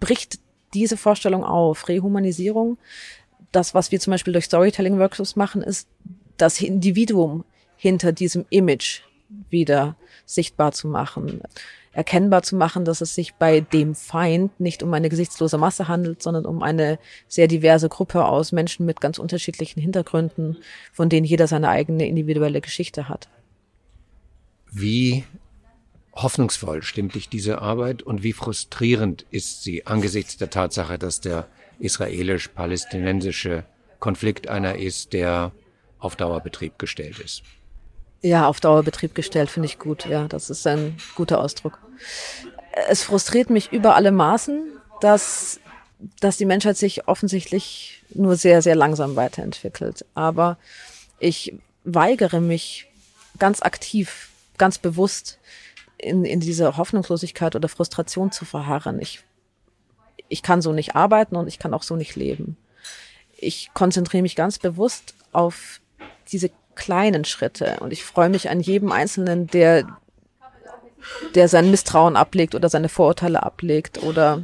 bricht 0.00 0.38
diese 0.74 0.96
Vorstellung 0.96 1.44
auf. 1.44 1.88
Rehumanisierung, 1.88 2.76
das, 3.52 3.74
was 3.74 3.90
wir 3.90 4.00
zum 4.00 4.10
Beispiel 4.10 4.32
durch 4.32 4.44
Storytelling-Workshops 4.44 5.36
machen, 5.36 5.62
ist 5.62 5.88
das 6.36 6.60
Individuum 6.60 7.44
hinter 7.76 8.12
diesem 8.12 8.44
Image 8.50 9.02
wieder 9.28 9.96
sichtbar 10.24 10.72
zu 10.72 10.88
machen, 10.88 11.40
erkennbar 11.92 12.42
zu 12.42 12.56
machen, 12.56 12.84
dass 12.84 13.00
es 13.00 13.14
sich 13.14 13.34
bei 13.34 13.60
dem 13.60 13.94
Feind 13.94 14.60
nicht 14.60 14.82
um 14.82 14.92
eine 14.92 15.08
gesichtslose 15.08 15.58
Masse 15.58 15.88
handelt, 15.88 16.22
sondern 16.22 16.44
um 16.44 16.62
eine 16.62 16.98
sehr 17.26 17.48
diverse 17.48 17.88
Gruppe 17.88 18.24
aus 18.26 18.52
Menschen 18.52 18.86
mit 18.86 19.00
ganz 19.00 19.18
unterschiedlichen 19.18 19.80
Hintergründen, 19.80 20.58
von 20.92 21.08
denen 21.08 21.24
jeder 21.24 21.46
seine 21.46 21.70
eigene 21.70 22.06
individuelle 22.06 22.60
Geschichte 22.60 23.08
hat. 23.08 23.28
Wie 24.70 25.24
hoffnungsvoll 26.14 26.82
stimmt 26.82 27.14
dich 27.14 27.28
diese 27.28 27.62
Arbeit 27.62 28.02
und 28.02 28.22
wie 28.22 28.32
frustrierend 28.32 29.26
ist 29.30 29.62
sie 29.62 29.86
angesichts 29.86 30.36
der 30.36 30.50
Tatsache, 30.50 30.98
dass 30.98 31.20
der 31.20 31.48
israelisch-palästinensische 31.78 33.64
Konflikt 34.00 34.48
einer 34.48 34.76
ist, 34.76 35.12
der 35.12 35.52
auf 35.98 36.16
Dauerbetrieb 36.16 36.78
gestellt 36.78 37.18
ist? 37.18 37.42
Ja, 38.26 38.48
auf 38.48 38.58
Dauerbetrieb 38.58 39.14
gestellt 39.14 39.50
finde 39.50 39.66
ich 39.66 39.78
gut. 39.78 40.04
Ja, 40.04 40.26
das 40.26 40.50
ist 40.50 40.66
ein 40.66 40.96
guter 41.14 41.40
Ausdruck. 41.40 41.78
Es 42.88 43.04
frustriert 43.04 43.50
mich 43.50 43.72
über 43.72 43.94
alle 43.94 44.10
Maßen, 44.10 44.66
dass, 45.00 45.60
dass 46.18 46.36
die 46.36 46.44
Menschheit 46.44 46.76
sich 46.76 47.06
offensichtlich 47.06 48.02
nur 48.12 48.34
sehr, 48.34 48.62
sehr 48.62 48.74
langsam 48.74 49.14
weiterentwickelt. 49.14 50.04
Aber 50.14 50.58
ich 51.20 51.54
weigere 51.84 52.40
mich 52.40 52.88
ganz 53.38 53.62
aktiv, 53.62 54.30
ganz 54.58 54.78
bewusst 54.78 55.38
in, 55.96 56.24
in 56.24 56.40
diese 56.40 56.76
Hoffnungslosigkeit 56.76 57.54
oder 57.54 57.68
Frustration 57.68 58.32
zu 58.32 58.44
verharren. 58.44 59.00
Ich, 59.00 59.22
ich 60.28 60.42
kann 60.42 60.62
so 60.62 60.72
nicht 60.72 60.96
arbeiten 60.96 61.36
und 61.36 61.46
ich 61.46 61.60
kann 61.60 61.72
auch 61.72 61.84
so 61.84 61.94
nicht 61.94 62.16
leben. 62.16 62.56
Ich 63.36 63.70
konzentriere 63.72 64.22
mich 64.22 64.34
ganz 64.34 64.58
bewusst 64.58 65.14
auf 65.30 65.80
diese 66.32 66.50
kleinen 66.76 67.24
Schritte 67.24 67.78
und 67.80 67.92
ich 67.92 68.04
freue 68.04 68.28
mich 68.28 68.48
an 68.48 68.60
jedem 68.60 68.92
Einzelnen, 68.92 69.46
der, 69.48 69.86
der 71.34 71.48
sein 71.48 71.70
Misstrauen 71.70 72.16
ablegt 72.16 72.54
oder 72.54 72.68
seine 72.68 72.88
Vorurteile 72.88 73.42
ablegt 73.42 74.02
oder 74.02 74.42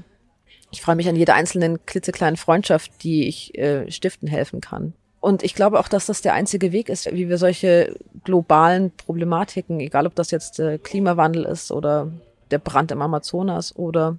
ich 0.72 0.80
freue 0.80 0.96
mich 0.96 1.08
an 1.08 1.16
jeder 1.16 1.34
einzelnen 1.34 1.84
klitzekleinen 1.86 2.36
Freundschaft, 2.36 2.90
die 3.04 3.28
ich 3.28 3.56
äh, 3.58 3.90
stiften 3.90 4.26
helfen 4.26 4.60
kann. 4.60 4.94
Und 5.20 5.44
ich 5.44 5.54
glaube 5.54 5.78
auch, 5.78 5.86
dass 5.86 6.06
das 6.06 6.22
der 6.22 6.34
einzige 6.34 6.72
Weg 6.72 6.88
ist, 6.88 7.12
wie 7.12 7.28
wir 7.28 7.38
solche 7.38 7.94
globalen 8.24 8.90
Problematiken, 8.90 9.78
egal 9.78 10.06
ob 10.06 10.16
das 10.16 10.32
jetzt 10.32 10.58
der 10.58 10.78
Klimawandel 10.78 11.44
ist 11.44 11.70
oder 11.70 12.10
der 12.50 12.58
Brand 12.58 12.90
im 12.90 13.02
Amazonas 13.02 13.76
oder 13.76 14.18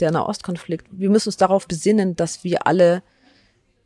der 0.00 0.10
Nahostkonflikt, 0.10 0.88
wir 0.90 1.10
müssen 1.10 1.28
uns 1.28 1.36
darauf 1.36 1.68
besinnen, 1.68 2.16
dass 2.16 2.42
wir 2.42 2.66
alle 2.66 3.02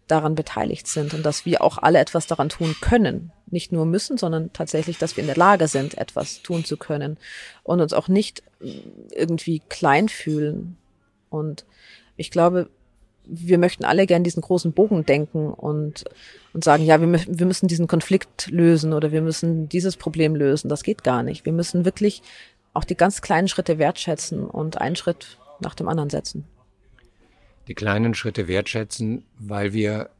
daran 0.06 0.34
beteiligt 0.34 0.86
sind 0.86 1.14
und 1.14 1.24
dass 1.24 1.46
wir 1.46 1.62
auch 1.62 1.78
alle 1.78 1.98
etwas 1.98 2.26
daran 2.26 2.48
tun 2.48 2.74
können. 2.80 3.32
Nicht 3.50 3.72
nur 3.72 3.86
müssen, 3.86 4.18
sondern 4.18 4.52
tatsächlich, 4.52 4.98
dass 4.98 5.16
wir 5.16 5.22
in 5.22 5.28
der 5.28 5.36
Lage 5.36 5.68
sind, 5.68 5.96
etwas 5.96 6.42
tun 6.42 6.64
zu 6.64 6.76
können 6.76 7.16
und 7.62 7.80
uns 7.80 7.92
auch 7.92 8.08
nicht 8.08 8.42
irgendwie 9.10 9.62
klein 9.68 10.08
fühlen. 10.08 10.76
Und 11.30 11.64
ich 12.16 12.30
glaube, 12.30 12.68
wir 13.26 13.58
möchten 13.58 13.84
alle 13.84 14.06
gern 14.06 14.24
diesen 14.24 14.42
großen 14.42 14.72
Bogen 14.72 15.06
denken 15.06 15.50
und, 15.50 16.04
und 16.52 16.64
sagen, 16.64 16.84
ja, 16.84 17.00
wir, 17.00 17.10
wir 17.10 17.46
müssen 17.46 17.68
diesen 17.68 17.86
Konflikt 17.86 18.48
lösen 18.50 18.92
oder 18.92 19.12
wir 19.12 19.22
müssen 19.22 19.68
dieses 19.68 19.96
Problem 19.96 20.34
lösen. 20.34 20.68
Das 20.68 20.82
geht 20.82 21.04
gar 21.04 21.22
nicht. 21.22 21.46
Wir 21.46 21.52
müssen 21.52 21.84
wirklich 21.86 22.22
auch 22.74 22.84
die 22.84 22.96
ganz 22.96 23.22
kleinen 23.22 23.48
Schritte 23.48 23.78
wertschätzen 23.78 24.44
und 24.44 24.80
einen 24.80 24.96
Schritt 24.96 25.38
nach 25.60 25.74
dem 25.74 25.88
anderen 25.88 26.10
setzen. 26.10 26.44
Die 27.68 27.74
kleinen 27.74 28.14
Schritte 28.14 28.48
wertschätzen, 28.48 29.24
weil 29.38 29.72
wir 29.72 30.10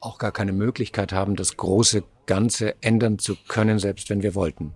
auch 0.00 0.18
gar 0.18 0.32
keine 0.32 0.52
Möglichkeit 0.52 1.12
haben, 1.12 1.36
das 1.36 1.56
große 1.56 2.02
Ganze 2.26 2.74
ändern 2.82 3.18
zu 3.18 3.36
können, 3.48 3.78
selbst 3.78 4.10
wenn 4.10 4.22
wir 4.22 4.34
wollten. 4.34 4.74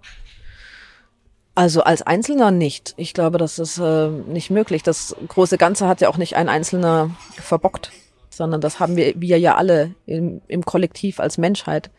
Also 1.54 1.82
als 1.82 2.02
Einzelner 2.02 2.50
nicht. 2.50 2.94
Ich 2.96 3.14
glaube, 3.14 3.38
das 3.38 3.58
ist 3.58 3.78
äh, 3.78 4.08
nicht 4.08 4.50
möglich. 4.50 4.82
Das 4.82 5.16
große 5.26 5.56
Ganze 5.56 5.88
hat 5.88 6.00
ja 6.00 6.08
auch 6.08 6.18
nicht 6.18 6.36
ein 6.36 6.50
Einzelner 6.50 7.16
verbockt, 7.32 7.92
sondern 8.28 8.60
das 8.60 8.78
haben 8.78 8.96
wir, 8.96 9.14
wir 9.16 9.38
ja 9.38 9.56
alle 9.56 9.94
im, 10.04 10.42
im 10.48 10.64
Kollektiv 10.64 11.18
als 11.18 11.38
Menschheit. 11.38 11.90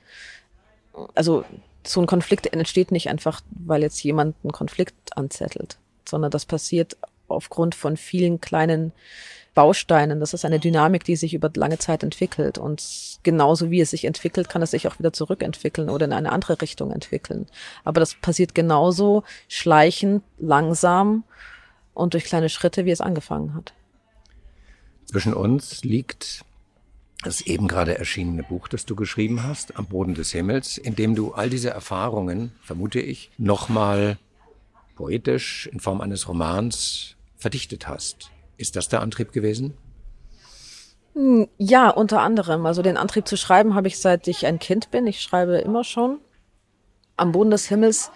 Also 1.15 1.43
so 1.83 2.01
ein 2.01 2.07
Konflikt 2.07 2.45
entsteht 2.53 2.91
nicht 2.91 3.09
einfach, 3.09 3.41
weil 3.49 3.81
jetzt 3.81 4.03
jemand 4.03 4.35
einen 4.43 4.51
Konflikt 4.51 5.17
anzettelt, 5.17 5.79
sondern 6.07 6.29
das 6.29 6.45
passiert 6.45 6.95
aufgrund 7.27 7.73
von 7.73 7.97
vielen 7.97 8.39
kleinen 8.39 8.91
Bausteinen. 9.57 10.19
Das 10.19 10.35
ist 10.35 10.45
eine 10.45 10.59
Dynamik, 10.59 11.03
die 11.03 11.15
sich 11.15 11.33
über 11.33 11.49
lange 11.55 11.79
Zeit 11.79 12.03
entwickelt. 12.03 12.59
Und 12.59 13.19
genauso 13.23 13.71
wie 13.71 13.81
es 13.81 13.89
sich 13.89 14.05
entwickelt, 14.05 14.49
kann 14.49 14.61
es 14.61 14.69
sich 14.69 14.87
auch 14.87 14.99
wieder 14.99 15.11
zurückentwickeln 15.11 15.89
oder 15.89 16.05
in 16.05 16.13
eine 16.13 16.31
andere 16.31 16.61
Richtung 16.61 16.91
entwickeln. 16.91 17.47
Aber 17.83 17.99
das 17.99 18.13
passiert 18.13 18.53
genauso 18.53 19.23
schleichend, 19.47 20.21
langsam 20.37 21.23
und 21.95 22.13
durch 22.13 22.25
kleine 22.25 22.49
Schritte, 22.49 22.85
wie 22.85 22.91
es 22.91 23.01
angefangen 23.01 23.55
hat. 23.55 23.73
Zwischen 25.05 25.33
uns 25.33 25.83
liegt 25.83 26.45
das 27.23 27.41
eben 27.41 27.67
gerade 27.67 27.97
erschienene 27.97 28.43
Buch, 28.43 28.67
das 28.67 28.85
du 28.85 28.95
geschrieben 28.95 29.41
hast, 29.41 29.75
Am 29.75 29.87
Boden 29.87 30.13
des 30.13 30.31
Himmels, 30.33 30.77
in 30.77 30.95
dem 30.95 31.15
du 31.15 31.31
all 31.33 31.49
diese 31.49 31.71
Erfahrungen, 31.71 32.51
vermute 32.61 32.99
ich, 32.99 33.31
nochmal 33.39 34.19
poetisch 34.93 35.67
in 35.73 35.79
Form 35.79 35.99
eines 35.99 36.27
Romans 36.27 37.15
verdichtet 37.37 37.87
hast. 37.87 38.29
Ist 38.57 38.75
das 38.75 38.89
der 38.89 39.01
Antrieb 39.01 39.31
gewesen? 39.31 39.73
Hm, 41.13 41.47
ja, 41.57 41.89
unter 41.89 42.21
anderem. 42.21 42.65
Also 42.65 42.81
den 42.81 42.97
Antrieb 42.97 43.27
zu 43.27 43.37
schreiben 43.37 43.75
habe 43.75 43.87
ich 43.87 43.99
seit 43.99 44.27
ich 44.27 44.45
ein 44.45 44.59
Kind 44.59 44.91
bin. 44.91 45.07
Ich 45.07 45.21
schreibe 45.21 45.57
immer 45.57 45.83
schon. 45.83 46.19
Am 47.15 47.31
Boden 47.31 47.51
des 47.51 47.67
Himmels. 47.67 48.11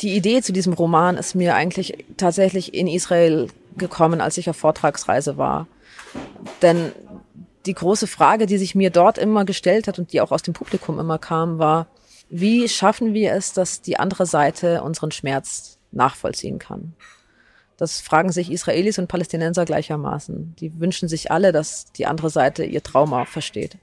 Die 0.00 0.14
Idee 0.14 0.42
zu 0.42 0.52
diesem 0.52 0.72
Roman 0.74 1.16
ist 1.16 1.34
mir 1.34 1.54
eigentlich 1.54 2.04
tatsächlich 2.16 2.74
in 2.74 2.86
Israel 2.86 3.48
gekommen, 3.76 4.20
als 4.20 4.36
ich 4.38 4.50
auf 4.50 4.56
Vortragsreise 4.56 5.38
war. 5.38 5.66
Denn 6.62 6.92
die 7.66 7.74
große 7.74 8.06
Frage, 8.06 8.46
die 8.46 8.58
sich 8.58 8.74
mir 8.74 8.90
dort 8.90 9.18
immer 9.18 9.44
gestellt 9.44 9.88
hat 9.88 9.98
und 9.98 10.12
die 10.12 10.20
auch 10.20 10.30
aus 10.30 10.42
dem 10.42 10.54
Publikum 10.54 10.98
immer 10.98 11.18
kam, 11.18 11.58
war, 11.58 11.86
wie 12.28 12.68
schaffen 12.68 13.14
wir 13.14 13.32
es, 13.32 13.52
dass 13.52 13.82
die 13.82 13.98
andere 13.98 14.26
Seite 14.26 14.82
unseren 14.82 15.10
Schmerz 15.10 15.78
nachvollziehen 15.92 16.58
kann? 16.58 16.94
Das 17.76 18.00
fragen 18.00 18.32
sich 18.32 18.50
Israelis 18.50 18.98
und 18.98 19.08
Palästinenser 19.08 19.64
gleichermaßen. 19.64 20.56
Die 20.58 20.80
wünschen 20.80 21.08
sich 21.08 21.30
alle, 21.30 21.52
dass 21.52 21.92
die 21.92 22.06
andere 22.06 22.30
Seite 22.30 22.64
ihr 22.64 22.82
Trauma 22.82 23.24
versteht. 23.26 23.76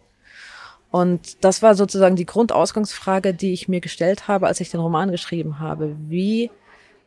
Und 0.89 1.43
das 1.43 1.61
war 1.61 1.75
sozusagen 1.75 2.15
die 2.15 2.25
Grundausgangsfrage, 2.25 3.33
die 3.33 3.53
ich 3.53 3.67
mir 3.67 3.81
gestellt 3.81 4.27
habe, 4.27 4.47
als 4.47 4.59
ich 4.59 4.69
den 4.69 4.79
Roman 4.79 5.11
geschrieben 5.11 5.59
habe. 5.59 5.95
Wie, 6.07 6.51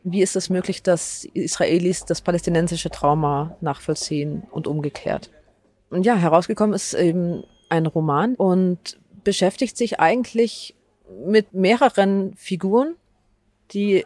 wie 0.03 0.21
ist 0.21 0.35
es 0.35 0.49
möglich, 0.49 0.83
dass 0.83 1.25
Israelis 1.33 2.05
das 2.05 2.21
palästinensische 2.21 2.89
Trauma 2.89 3.55
nachvollziehen 3.61 4.43
und 4.51 4.67
umgekehrt? 4.67 5.29
Und 5.89 6.05
ja, 6.05 6.15
herausgekommen 6.15 6.73
ist 6.73 6.93
eben 6.93 7.43
ein 7.69 7.85
Roman 7.85 8.35
und 8.35 8.99
beschäftigt 9.23 9.77
sich 9.77 9.99
eigentlich 9.99 10.75
mit 11.25 11.53
mehreren 11.53 12.33
Figuren, 12.35 12.95
die 13.71 14.05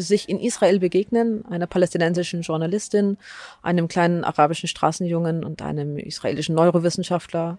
sich 0.00 0.28
in 0.28 0.40
Israel 0.40 0.78
begegnen, 0.78 1.44
einer 1.46 1.66
palästinensischen 1.66 2.42
Journalistin, 2.42 3.18
einem 3.62 3.88
kleinen 3.88 4.24
arabischen 4.24 4.68
Straßenjungen 4.68 5.44
und 5.44 5.62
einem 5.62 5.98
israelischen 5.98 6.54
Neurowissenschaftler. 6.54 7.58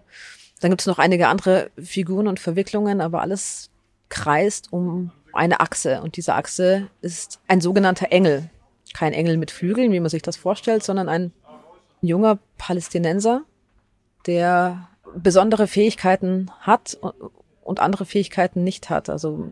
Dann 0.60 0.70
gibt 0.70 0.80
es 0.80 0.86
noch 0.86 0.98
einige 0.98 1.28
andere 1.28 1.70
Figuren 1.78 2.28
und 2.28 2.40
Verwicklungen, 2.40 3.00
aber 3.00 3.20
alles 3.20 3.70
kreist 4.08 4.72
um 4.72 5.10
eine 5.32 5.60
Achse. 5.60 6.02
Und 6.02 6.16
diese 6.16 6.34
Achse 6.34 6.88
ist 7.02 7.40
ein 7.48 7.60
sogenannter 7.60 8.10
Engel. 8.10 8.50
Kein 8.94 9.12
Engel 9.12 9.36
mit 9.36 9.50
Flügeln, 9.50 9.92
wie 9.92 10.00
man 10.00 10.10
sich 10.10 10.22
das 10.22 10.36
vorstellt, 10.36 10.82
sondern 10.82 11.08
ein 11.08 11.32
junger 12.02 12.38
Palästinenser, 12.58 13.42
der 14.26 14.88
besondere 15.14 15.66
Fähigkeiten 15.66 16.50
hat 16.60 16.98
und 17.62 17.80
andere 17.80 18.04
Fähigkeiten 18.04 18.64
nicht 18.64 18.90
hat. 18.90 19.08
Also 19.08 19.50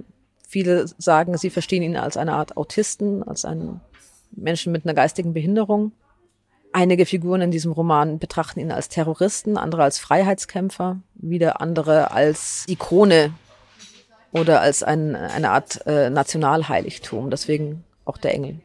Viele 0.51 0.87
sagen, 0.97 1.37
sie 1.37 1.51
verstehen 1.51 1.83
ihn 1.83 1.99
als 1.99 2.17
eine 2.17 2.33
Art 2.33 2.57
Autisten, 2.57 3.23
als 3.23 3.45
einen 3.45 3.83
Menschen 4.31 4.73
mit 4.73 4.87
einer 4.87 4.95
geistigen 4.95 5.35
Behinderung. 5.35 5.93
Einige 6.73 7.05
Figuren 7.05 7.43
in 7.43 7.51
diesem 7.51 7.71
Roman 7.71 8.19
betrachten 8.19 8.59
ihn 8.59 8.73
als 8.73 8.89
Terroristen, 8.89 9.59
andere 9.59 9.83
als 9.83 9.99
Freiheitskämpfer, 9.99 11.03
wieder 11.17 11.61
andere 11.61 12.13
als 12.13 12.65
Ikone 12.67 13.35
oder 14.33 14.63
als 14.63 14.83
ein, 14.83 15.15
eine 15.15 15.51
Art 15.51 15.87
äh, 15.87 16.09
Nationalheiligtum. 16.09 17.29
Deswegen 17.29 17.85
auch 18.07 18.17
der 18.17 18.33
Engel. 18.33 18.61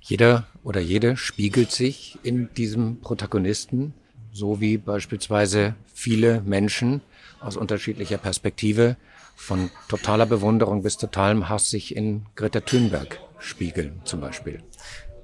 Jeder 0.00 0.46
oder 0.62 0.80
jede 0.80 1.16
spiegelt 1.16 1.72
sich 1.72 2.20
in 2.22 2.54
diesem 2.54 3.00
Protagonisten, 3.00 3.94
so 4.32 4.60
wie 4.60 4.78
beispielsweise 4.78 5.74
viele 5.92 6.40
Menschen 6.42 7.00
aus 7.40 7.56
unterschiedlicher 7.56 8.18
Perspektive 8.18 8.96
von 9.40 9.70
totaler 9.88 10.26
Bewunderung 10.26 10.82
bis 10.82 10.98
totalem 10.98 11.48
Hass 11.48 11.70
sich 11.70 11.96
in 11.96 12.26
Greta 12.36 12.60
Thunberg 12.60 13.18
spiegeln, 13.38 14.02
zum 14.04 14.20
Beispiel. 14.20 14.62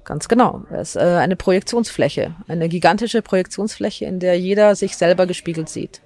Ganz 0.03 0.27
genau. 0.27 0.63
Es 0.71 0.95
ist 0.95 0.95
äh, 0.95 1.17
eine 1.17 1.35
Projektionsfläche, 1.35 2.35
eine 2.47 2.67
gigantische 2.67 3.21
Projektionsfläche, 3.21 4.05
in 4.05 4.19
der 4.19 4.37
jeder 4.39 4.75
sich 4.75 4.97
selber 4.97 5.27
gespiegelt 5.27 5.69
sieht. 5.69 6.01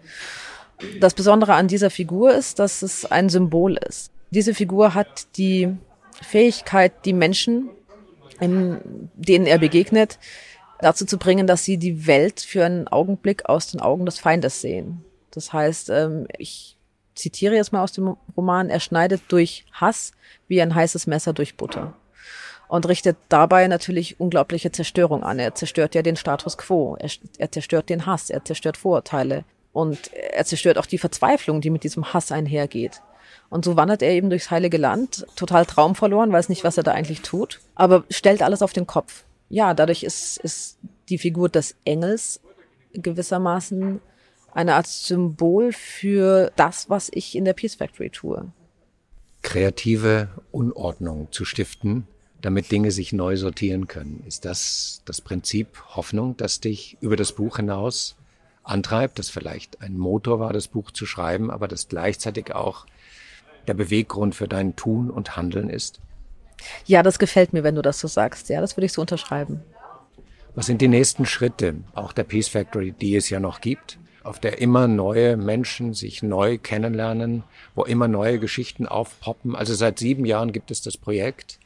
Das 1.00 1.14
Besondere 1.14 1.54
an 1.54 1.70
dieser 1.70 1.90
Figur 1.90 2.34
ist, 2.34 2.60
dass 2.60 2.82
es 2.82 3.06
ein 3.06 3.30
Symbol 3.30 3.78
ist. 3.78 4.12
Diese 4.30 4.54
Figur 4.54 4.94
hat 4.94 5.38
die 5.38 5.74
Fähigkeit, 6.22 7.06
die 7.06 7.14
Menschen, 7.14 7.70
denen 8.42 9.46
er 9.46 9.58
begegnet, 9.58 10.20
dazu 10.80 11.06
zu 11.06 11.18
bringen, 11.18 11.48
dass 11.48 11.64
sie 11.64 11.78
die 11.78 12.08
Welt 12.08 12.42
für 12.42 12.66
einen 12.66 12.88
Augenblick 12.88 13.46
aus 13.46 13.72
den 13.72 13.80
Augen 13.80 14.06
des 14.06 14.20
Feindes 14.20 14.62
sehen. 14.62 15.06
Das 15.32 15.54
heißt, 15.54 15.90
ähm, 15.92 16.28
ich 16.38 16.78
zitiere 17.22 17.56
jetzt 17.56 17.72
mal 17.72 17.84
aus 17.84 17.92
dem 17.92 18.18
Roman, 18.36 18.70
er 18.70 18.80
schneidet 18.80 19.22
durch 19.30 19.66
Hass 19.74 20.12
wie 20.48 20.62
ein 20.62 20.76
heißes 20.76 21.08
Messer 21.08 21.34
durch 21.34 21.56
Butter 21.56 21.94
und 22.68 22.88
richtet 22.88 23.18
dabei 23.28 23.68
natürlich 23.68 24.20
unglaubliche 24.20 24.72
Zerstörung 24.72 25.24
an. 25.24 25.40
Er 25.40 25.56
zerstört 25.56 25.94
ja 25.94 26.02
den 26.02 26.16
Status 26.16 26.58
quo, 26.58 26.96
er, 27.00 27.10
er 27.38 27.52
zerstört 27.52 27.90
den 27.90 28.06
Hass, 28.06 28.30
er 28.30 28.46
zerstört 28.46 28.78
Vorurteile 28.78 29.44
und 29.74 30.14
er 30.14 30.46
zerstört 30.46 30.78
auch 30.78 30.86
die 30.86 30.98
Verzweiflung, 30.98 31.62
die 31.62 31.70
mit 31.70 31.84
diesem 31.84 32.14
Hass 32.14 32.32
einhergeht. 32.32 33.02
Und 33.50 33.66
so 33.66 33.76
wandert 33.76 34.02
er 34.02 34.12
eben 34.12 34.30
durchs 34.30 34.52
heilige 34.52 34.78
Land, 34.78 35.26
total 35.36 35.66
traumverloren, 35.66 36.32
weiß 36.32 36.48
nicht, 36.48 36.64
was 36.64 36.78
er 36.78 36.84
da 36.84 36.94
eigentlich 36.94 37.22
tut, 37.22 37.60
aber 37.76 38.06
stellt 38.10 38.42
alles 38.42 38.62
auf 38.62 38.72
den 38.72 38.88
Kopf. 38.88 39.26
Ja, 39.50 39.74
dadurch 39.74 40.04
ist, 40.04 40.38
ist 40.38 40.78
die 41.10 41.18
Figur 41.18 41.50
des 41.50 41.76
Engels 41.84 42.40
gewissermaßen 42.94 44.00
eine 44.52 44.76
Art 44.76 44.88
Symbol 44.88 45.72
für 45.74 46.52
das, 46.56 46.90
was 46.90 47.10
ich 47.14 47.36
in 47.36 47.46
der 47.46 47.54
Peace 47.54 47.76
Factory 47.76 48.10
tue. 48.10 48.52
Kreative 49.42 50.30
Unordnung 50.52 51.28
zu 51.32 51.46
stiften, 51.46 52.08
damit 52.42 52.72
Dinge 52.72 52.92
sich 52.92 53.14
neu 53.14 53.38
sortieren 53.38 53.88
können. 53.88 54.24
Ist 54.28 54.46
das 54.46 55.02
das 55.06 55.22
Prinzip 55.22 55.82
Hoffnung, 55.96 56.38
das 56.38 56.60
dich 56.60 56.98
über 57.02 57.16
das 57.16 57.32
Buch 57.34 57.58
hinaus 57.58 58.16
antreibt, 58.64 59.20
das 59.20 59.30
vielleicht 59.30 59.82
ein 59.82 59.98
Motor 59.98 60.40
war, 60.40 60.54
das 60.54 60.68
Buch 60.68 60.92
zu 60.92 61.06
schreiben, 61.06 61.50
aber 61.50 61.68
das 61.68 61.88
gleichzeitig 61.88 62.54
auch 62.54 62.86
der 63.68 63.74
Beweggrund 63.74 64.36
für 64.36 64.48
dein 64.48 64.76
Tun 64.76 65.10
und 65.10 65.36
Handeln 65.36 65.70
ist? 65.70 66.00
Ja, 66.86 67.02
das 67.02 67.20
gefällt 67.20 67.54
mir, 67.54 67.64
wenn 67.64 67.76
du 67.76 67.82
das 67.82 68.00
so 68.00 68.08
sagst. 68.08 68.50
Ja, 68.50 68.62
das 68.62 68.78
würde 68.78 68.86
ich 68.86 68.94
so 68.94 69.02
unterschreiben. 69.02 69.62
Was 70.54 70.66
sind 70.66 70.82
die 70.82 70.88
nächsten 70.88 71.26
Schritte, 71.26 71.76
auch 71.94 72.14
der 72.14 72.24
Peace 72.24 72.50
Factory, 72.50 72.92
die 72.92 73.16
es 73.16 73.30
ja 73.30 73.40
noch 73.40 73.62
gibt, 73.62 73.98
auf 74.24 74.40
der 74.40 74.60
immer 74.60 74.88
neue 74.88 75.38
Menschen 75.38 75.94
sich 75.94 76.24
neu 76.24 76.58
kennenlernen, 76.58 77.44
wo 77.76 77.84
immer 77.84 78.08
neue 78.08 78.40
Geschichten 78.40 78.88
aufpoppen? 78.88 79.56
Also 79.56 79.74
seit 79.74 80.00
sieben 80.00 80.26
Jahren 80.26 80.52
gibt 80.52 80.72
es 80.72 80.82
das 80.82 80.98
Projekt. 80.98 81.60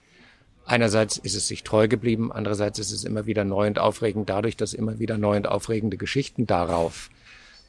Einerseits 0.65 1.17
ist 1.17 1.35
es 1.35 1.47
sich 1.47 1.63
treu 1.63 1.87
geblieben, 1.87 2.31
andererseits 2.31 2.79
ist 2.79 2.91
es 2.91 3.03
immer 3.03 3.25
wieder 3.25 3.43
neu 3.43 3.67
und 3.67 3.77
aufregend 3.77 4.29
dadurch, 4.29 4.57
dass 4.57 4.73
immer 4.73 4.99
wieder 4.99 5.17
neu 5.17 5.37
und 5.37 5.47
aufregende 5.47 5.97
Geschichten 5.97 6.47
darauf 6.47 7.09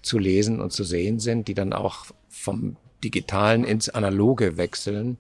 zu 0.03 0.19
lesen 0.19 0.61
und 0.61 0.73
zu 0.73 0.85
sehen 0.85 1.19
sind, 1.19 1.49
die 1.49 1.55
dann 1.55 1.73
auch 1.73 2.07
vom 2.29 2.77
Digitalen 3.05 3.65
ins 3.65 3.89
Analoge 3.89 4.57
wechseln. 4.57 5.19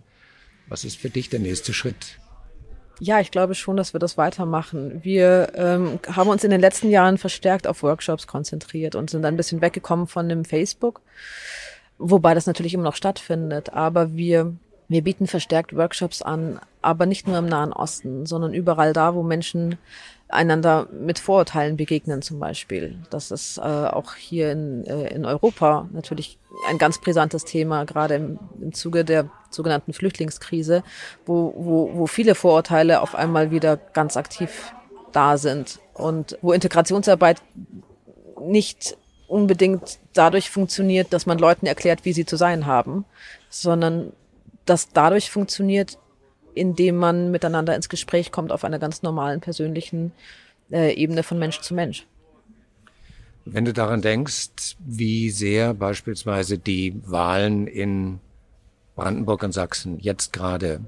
Was 0.69 0.85
ist 0.85 0.97
für 0.97 1.11
dich 1.11 1.29
der 1.29 1.41
nächste 1.41 1.75
Schritt? 1.75 2.19
Ja, 2.99 3.21
ich 3.21 3.31
glaube 3.31 3.55
schon, 3.55 3.77
dass 3.77 3.93
wir 3.93 4.01
das 4.01 4.17
weitermachen. 4.17 5.01
Wir 5.05 5.53
ähm, 5.55 5.99
haben 6.11 6.31
uns 6.31 6.45
in 6.45 6.51
den 6.51 6.61
letzten 6.61 6.89
Jahren 6.89 7.19
verstärkt 7.19 7.67
auf 7.67 7.83
Workshops 7.83 8.27
konzentriert 8.27 8.95
und 8.95 9.11
sind 9.11 9.25
ein 9.25 9.37
bisschen 9.37 9.61
weggekommen 9.61 10.07
von 10.07 10.29
dem 10.29 10.47
Facebook, 10.47 11.03
wobei 11.99 12.33
das 12.33 12.47
natürlich 12.47 12.73
immer 12.73 12.85
noch 12.85 12.97
stattfindet. 12.97 13.73
Aber 13.75 14.15
wir 14.15 14.57
wir 14.89 15.03
bieten 15.03 15.27
verstärkt 15.27 15.75
Workshops 15.75 16.23
an, 16.23 16.61
aber 16.83 17.07
nicht 17.07 17.27
nur 17.27 17.39
im 17.39 17.47
Nahen 17.47 17.73
Osten, 17.73 18.27
sondern 18.27 18.55
überall 18.55 18.93
da, 18.93 19.15
wo 19.15 19.23
Menschen 19.23 19.79
einander 20.29 20.89
mit 20.93 21.19
Vorurteilen 21.19 21.77
begegnen 21.77 22.23
zum 22.23 22.39
Beispiel. 22.39 22.99
Das 23.11 23.31
ist 23.31 23.59
äh, 23.59 23.61
auch 23.61 24.15
hier 24.15 24.51
in, 24.53 24.85
äh, 24.85 25.09
in 25.15 25.25
Europa 25.25 25.89
natürlich 25.93 26.39
ein 26.69 26.79
ganz 26.79 27.01
brisantes 27.01 27.45
Thema, 27.45 27.85
gerade 27.85 28.15
im, 28.15 28.39
im 28.61 28.73
Zuge 28.73 29.05
der 29.05 29.31
sogenannten 29.51 29.93
Flüchtlingskrise, 29.93 30.83
wo, 31.25 31.55
wo, 31.57 31.91
wo 31.95 32.07
viele 32.07 32.35
Vorurteile 32.35 33.03
auf 33.03 33.15
einmal 33.15 33.51
wieder 33.51 33.77
ganz 33.77 34.17
aktiv 34.17 34.73
da 35.13 35.39
sind 35.39 35.79
und 35.95 36.39
wo 36.43 36.53
Integrationsarbeit 36.53 37.41
nicht 38.41 38.97
unbedingt 39.29 39.99
dadurch 40.13 40.51
funktioniert, 40.51 41.13
dass 41.13 41.27
man 41.27 41.39
Leuten 41.39 41.67
erklärt, 41.67 42.05
wie 42.05 42.13
sie 42.13 42.27
zu 42.27 42.37
sein 42.37 42.67
haben, 42.67 43.05
sondern 43.49 44.13
das 44.67 44.91
dadurch 44.91 45.31
funktioniert, 45.31 45.99
indem 46.55 46.97
man 46.97 47.31
miteinander 47.31 47.75
ins 47.75 47.89
Gespräch 47.89 48.33
kommt 48.33 48.53
auf 48.53 48.65
einer 48.65 48.79
ganz 48.79 49.03
normalen 49.03 49.41
persönlichen 49.41 50.13
äh, 50.71 50.95
Ebene 50.95 51.23
von 51.23 51.39
Mensch 51.39 51.61
zu 51.61 51.75
Mensch. 51.75 52.07
Wenn 53.45 53.65
du 53.65 53.73
daran 53.73 54.03
denkst, 54.03 54.77
wie 54.81 55.31
sehr 55.31 55.73
beispielsweise 55.73 56.59
die 56.59 57.01
Wahlen 57.05 57.69
in 57.69 58.19
Brandenburg 58.97 59.45
und 59.45 59.53
Sachsen 59.53 60.01
jetzt 60.01 60.33
gerade 60.33 60.81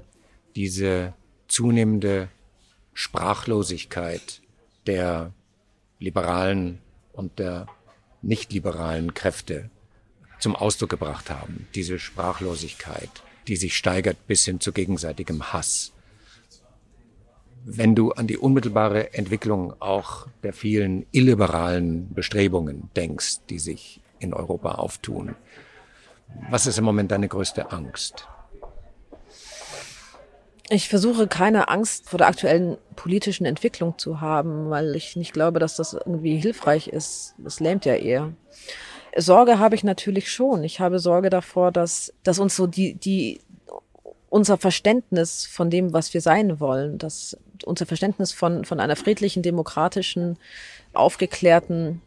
diese 0.55 1.13
zunehmende 1.47 2.27
Sprachlosigkeit 2.93 4.41
der 4.87 5.31
liberalen 5.99 6.79
und 7.13 7.39
der 7.39 7.67
nicht 8.21 8.51
liberalen 8.51 9.13
Kräfte 9.13 9.69
zum 10.39 10.55
Ausdruck 10.55 10.89
gebracht 10.89 11.29
haben, 11.29 11.67
diese 11.75 11.99
Sprachlosigkeit, 11.99 13.09
die 13.49 13.57
sich 13.57 13.75
steigert 13.75 14.27
bis 14.27 14.45
hin 14.45 14.59
zu 14.59 14.71
gegenseitigem 14.71 15.51
Hass. 15.51 15.91
Wenn 17.65 17.95
du 17.95 18.11
an 18.11 18.27
die 18.27 18.37
unmittelbare 18.37 19.13
Entwicklung 19.13 19.73
auch 19.81 20.27
der 20.43 20.53
vielen 20.53 21.05
illiberalen 21.11 22.13
Bestrebungen 22.13 22.89
denkst, 22.95 23.39
die 23.49 23.59
sich 23.59 24.01
in 24.19 24.33
Europa 24.33 24.75
auftun, 24.75 25.35
was 26.49 26.67
ist 26.67 26.77
im 26.77 26.85
Moment 26.85 27.11
deine 27.11 27.27
größte 27.27 27.71
Angst? 27.71 28.27
Ich 30.69 30.87
versuche 30.87 31.27
keine 31.27 31.67
Angst 31.69 32.07
vor 32.07 32.19
der 32.19 32.27
aktuellen 32.27 32.77
politischen 32.95 33.45
Entwicklung 33.45 33.97
zu 33.97 34.21
haben, 34.21 34.69
weil 34.69 34.95
ich 34.95 35.15
nicht 35.15 35.33
glaube, 35.33 35.57
dass 35.57 35.75
das 35.75 35.93
irgendwie 35.93 36.37
hilfreich 36.37 36.87
ist. 36.87 37.33
Das 37.39 37.59
lähmt 37.59 37.85
ja 37.85 37.95
eher. 37.95 38.33
Sorge 39.15 39.59
habe 39.59 39.75
ich 39.75 39.83
natürlich 39.83 40.31
schon. 40.31 40.63
Ich 40.63 40.79
habe 40.79 40.99
Sorge 40.99 41.29
davor, 41.29 41.71
dass, 41.71 42.13
dass 42.23 42.39
uns 42.39 42.55
so 42.55 42.67
die, 42.67 42.93
die, 42.93 43.41
unser 44.29 44.57
Verständnis 44.57 45.45
von 45.45 45.69
dem, 45.69 45.93
was 45.93 46.13
wir 46.13 46.21
sein 46.21 46.59
wollen, 46.59 46.97
dass 46.97 47.37
unser 47.65 47.85
Verständnis 47.85 48.31
von, 48.31 48.65
von 48.65 48.79
einer 48.79 48.95
friedlichen, 48.95 49.43
demokratischen, 49.43 50.37
aufgeklärten 50.93 52.01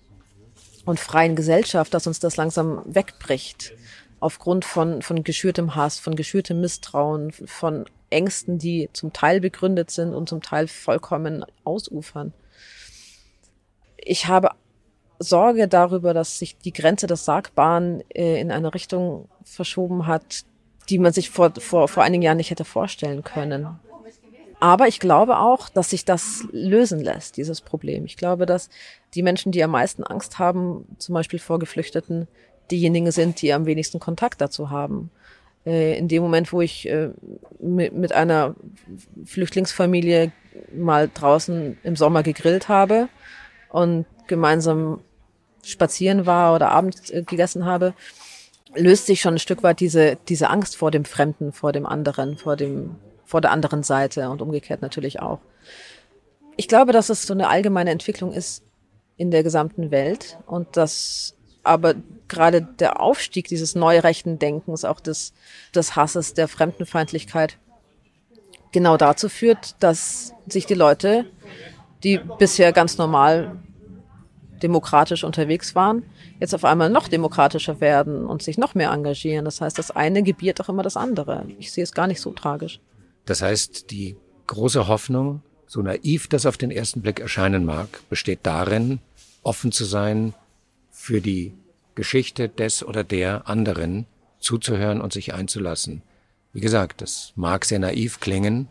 und 0.85 1.01
freien 1.01 1.37
Gesellschaft, 1.37 1.95
dass 1.95 2.07
uns 2.07 2.21
das 2.21 2.37
langsam 2.37 2.83
wegbricht. 2.87 3.73
Aufgrund 4.21 4.65
von, 4.65 5.03
von 5.03 5.25
geschürtem 5.25 5.75
Hass, 5.75 5.99
von 5.99 6.15
geschürtem 6.15 6.61
Misstrauen, 6.61 7.33
von 7.33 7.87
Ängsten, 8.11 8.59
die 8.59 8.89
zum 8.93 9.13
Teil 9.13 9.41
begründet 9.41 9.91
sind 9.91 10.15
und 10.15 10.29
zum 10.29 10.43
Teil 10.43 10.69
vollkommen 10.69 11.45
ausufern. 11.65 12.33
Ich 13.97 14.29
habe 14.29 14.51
Sorge 15.23 15.69
darüber, 15.69 16.15
dass 16.15 16.39
sich 16.39 16.59
die 16.59 16.73
Grenze 16.73 17.07
des 17.07 17.25
Sagbaren 17.25 18.03
äh, 18.11 18.41
in 18.41 18.51
eine 18.51 18.75
Richtung 18.75 19.29
verschoben 19.45 20.07
hat, 20.07 20.45
die 20.89 20.99
man 20.99 21.13
sich 21.13 21.31
vor, 21.31 21.53
vor, 21.59 21.89
vor 21.89 22.03
einigen 22.03 22.23
Jahren 22.23 22.37
nicht 22.37 22.51
hätte 22.51 22.65
vorstellen 22.65 23.23
können. 23.23 23.79
Aber 24.61 24.87
ich 24.87 25.01
glaube 25.01 25.39
auch, 25.39 25.69
dass 25.69 25.91
sich 25.91 26.05
das 26.05 26.45
lösen 26.53 27.01
lässt, 27.01 27.37
dieses 27.37 27.61
Problem. 27.61 28.05
Ich 28.05 28.17
glaube, 28.17 28.47
dass 28.47 28.71
die 29.15 29.23
Menschen, 29.23 29.51
die 29.51 29.65
am 29.65 29.73
meisten 29.73 30.05
Angst 30.05 30.39
haben, 30.39 30.85
zum 30.99 31.15
Beispiel 31.15 31.41
vor 31.41 31.59
Geflüchteten, 31.59 32.29
diejenigen 32.71 33.11
sind, 33.11 33.43
die 33.43 33.53
am 33.53 33.67
wenigsten 33.67 33.99
Kontakt 33.99 34.41
dazu 34.41 34.71
haben. 34.71 35.11
Äh, 35.67 35.99
in 35.99 36.09
dem 36.09 36.23
Moment, 36.23 36.53
wo 36.53 36.61
ich 36.61 36.89
äh, 36.89 37.11
mit 37.59 38.13
einer 38.13 38.55
Flüchtlingsfamilie 39.25 40.31
mal 40.73 41.11
draußen 41.13 41.79
im 41.83 41.97
Sommer 41.97 42.23
gegrillt 42.23 42.69
habe 42.69 43.09
und 43.69 44.07
gemeinsam 44.29 45.01
spazieren 45.65 46.27
war 46.27 46.55
oder 46.55 46.71
Abend 46.71 47.11
äh, 47.11 47.23
gegessen 47.23 47.65
habe, 47.65 47.95
löst 48.75 49.07
sich 49.07 49.21
schon 49.21 49.35
ein 49.35 49.39
Stück 49.39 49.63
weit 49.63 49.81
diese, 49.81 50.17
diese 50.29 50.51
Angst 50.51 50.77
vor 50.77 50.91
dem 50.91 51.05
Fremden, 51.05 51.53
vor 51.53 51.73
dem 51.73 51.87
anderen, 51.87 52.37
vor 52.37 52.57
dem, 52.57 52.97
vor 53.25 53.41
der 53.41 53.51
anderen 53.51 53.83
Seite 53.83 54.31
und 54.31 54.43
umgekehrt 54.43 54.83
natürlich 54.83 55.21
auch. 55.21 55.41
Ich 56.57 56.69
glaube, 56.69 56.93
dass 56.93 57.09
es 57.09 57.27
so 57.27 57.35
eine 57.35 57.49
allgemeine 57.49 57.91
Entwicklung 57.91 58.33
ist 58.33 58.63
in 59.17 59.31
der 59.31 59.43
gesamten 59.43 59.91
Welt 59.91 60.39
und 60.47 60.77
dass 60.77 61.35
aber 61.65 61.95
gerade 62.29 62.63
der 62.63 63.01
Aufstieg 63.01 63.47
dieses 63.47 63.75
neurechten 63.75 64.39
Denkens, 64.39 64.85
auch 64.85 65.01
des, 65.01 65.33
des 65.75 65.95
Hasses, 65.95 66.35
der 66.35 66.49
Fremdenfeindlichkeit, 66.49 67.59
genau 68.73 68.97
dazu 68.97 69.29
führt, 69.29 69.77
dass 69.81 70.35
sich 70.49 70.67
die 70.67 70.75
Leute, 70.75 71.27
die 72.03 72.19
bisher 72.39 72.73
ganz 72.73 72.99
normal 72.99 73.57
demokratisch 74.63 75.25
unterwegs 75.25 75.75
waren, 75.75 76.05
jetzt 76.41 76.55
auf 76.55 76.65
einmal 76.65 76.91
noch 76.91 77.09
demokratischer 77.09 77.81
werden 77.81 78.27
und 78.27 78.43
sich 78.43 78.59
noch 78.59 78.75
mehr 78.75 78.91
engagieren. 78.91 79.45
Das 79.45 79.61
heißt, 79.61 79.79
das 79.79 79.91
eine 79.91 80.23
gebiert 80.23 80.61
auch 80.61 80.69
immer 80.69 80.83
das 80.83 80.97
andere. 80.97 81.45
Ich 81.59 81.73
sehe 81.73 81.85
es 81.85 81.93
gar 81.93 82.07
nicht 82.07 82.21
so 82.21 82.33
tragisch. 82.33 82.81
Das 83.25 83.43
heißt, 83.43 83.91
die 83.91 84.17
große 84.47 84.89
Hoffnung 84.89 85.43
so 85.73 85.81
naiv 85.81 86.29
das 86.29 86.45
auf 86.45 86.59
den 86.59 86.71
ersten 86.71 87.01
Blick 87.01 87.19
erscheinen 87.19 87.65
mag, 87.65 87.89
besteht 88.11 88.41
darin, 88.43 88.99
offen 89.43 89.73
zu 89.73 89.87
sein 89.87 90.35
für 90.91 91.23
die 91.23 91.55
Geschichte 91.95 92.51
des 92.51 92.85
oder 92.85 93.05
der 93.05 93.49
anderen, 93.49 94.07
zuzuhören 94.39 95.01
und 95.01 95.15
sich 95.15 95.33
einzulassen. 95.33 96.03
Wie 96.53 96.61
gesagt, 96.61 97.01
das 97.01 97.33
mag 97.37 97.65
sehr 97.65 97.79
naiv 97.79 98.21
klingen, 98.21 98.69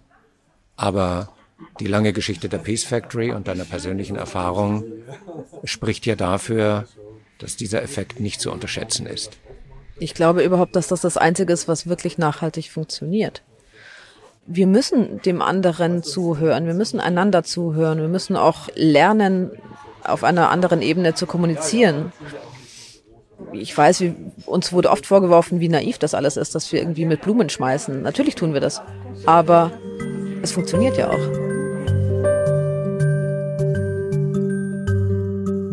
aber 0.75 1.34
die 1.80 1.88
lange 1.88 2.13
Geschichte 2.13 2.50
der 2.50 2.60
Peace 2.60 2.84
Factory 2.84 3.32
und 3.32 3.47
deiner 3.47 3.65
persönlichen 3.65 4.15
Erfahrung 4.15 4.84
spricht 5.63 6.06
ja 6.06 6.15
dafür, 6.15 6.88
dass 7.39 7.56
dieser 7.56 7.82
Effekt 7.82 8.19
nicht 8.19 8.41
zu 8.41 8.52
unterschätzen 8.52 9.06
ist. 9.06 9.38
Ich 10.00 10.13
glaube 10.13 10.43
überhaupt, 10.43 10.76
dass 10.76 10.88
das 10.88 11.02
das 11.02 11.17
Einzige 11.17 11.54
ist, 11.54 11.67
was 11.67 11.88
wirklich 11.88 12.17
nachhaltig 12.17 12.71
funktioniert 12.71 13.43
wir 14.45 14.67
müssen 14.67 15.21
dem 15.21 15.41
anderen 15.41 16.04
zuhören, 16.04 16.65
wir 16.65 16.74
müssen 16.74 17.00
einander 17.00 17.43
zuhören, 17.43 18.00
wir 18.00 18.08
müssen 18.08 18.36
auch 18.36 18.69
lernen, 18.76 19.52
auf 20.04 20.24
einer 20.24 20.50
anderen 20.50 20.82
Ebene 20.82 21.13
zu 21.13 21.28
kommunizieren. 21.28 22.12
Ich 23.54 23.76
weiß, 23.76 24.02
wie, 24.02 24.15
uns 24.45 24.74
wurde 24.74 24.89
oft 24.89 25.06
vorgeworfen, 25.06 25.60
wie 25.60 25.69
naiv 25.69 25.97
das 26.00 26.13
alles 26.13 26.38
ist, 26.38 26.56
dass 26.56 26.71
wir 26.71 26.80
irgendwie 26.80 27.06
mit 27.06 27.21
Blumen 27.21 27.50
schmeißen. 27.50 28.02
Natürlich 28.02 28.36
tun 28.36 28.54
wir 28.54 28.62
das. 28.62 28.82
Aber 29.26 29.71
es 30.41 30.52
funktioniert 30.52 30.97
ja 30.97 31.12
auch. 31.12 31.50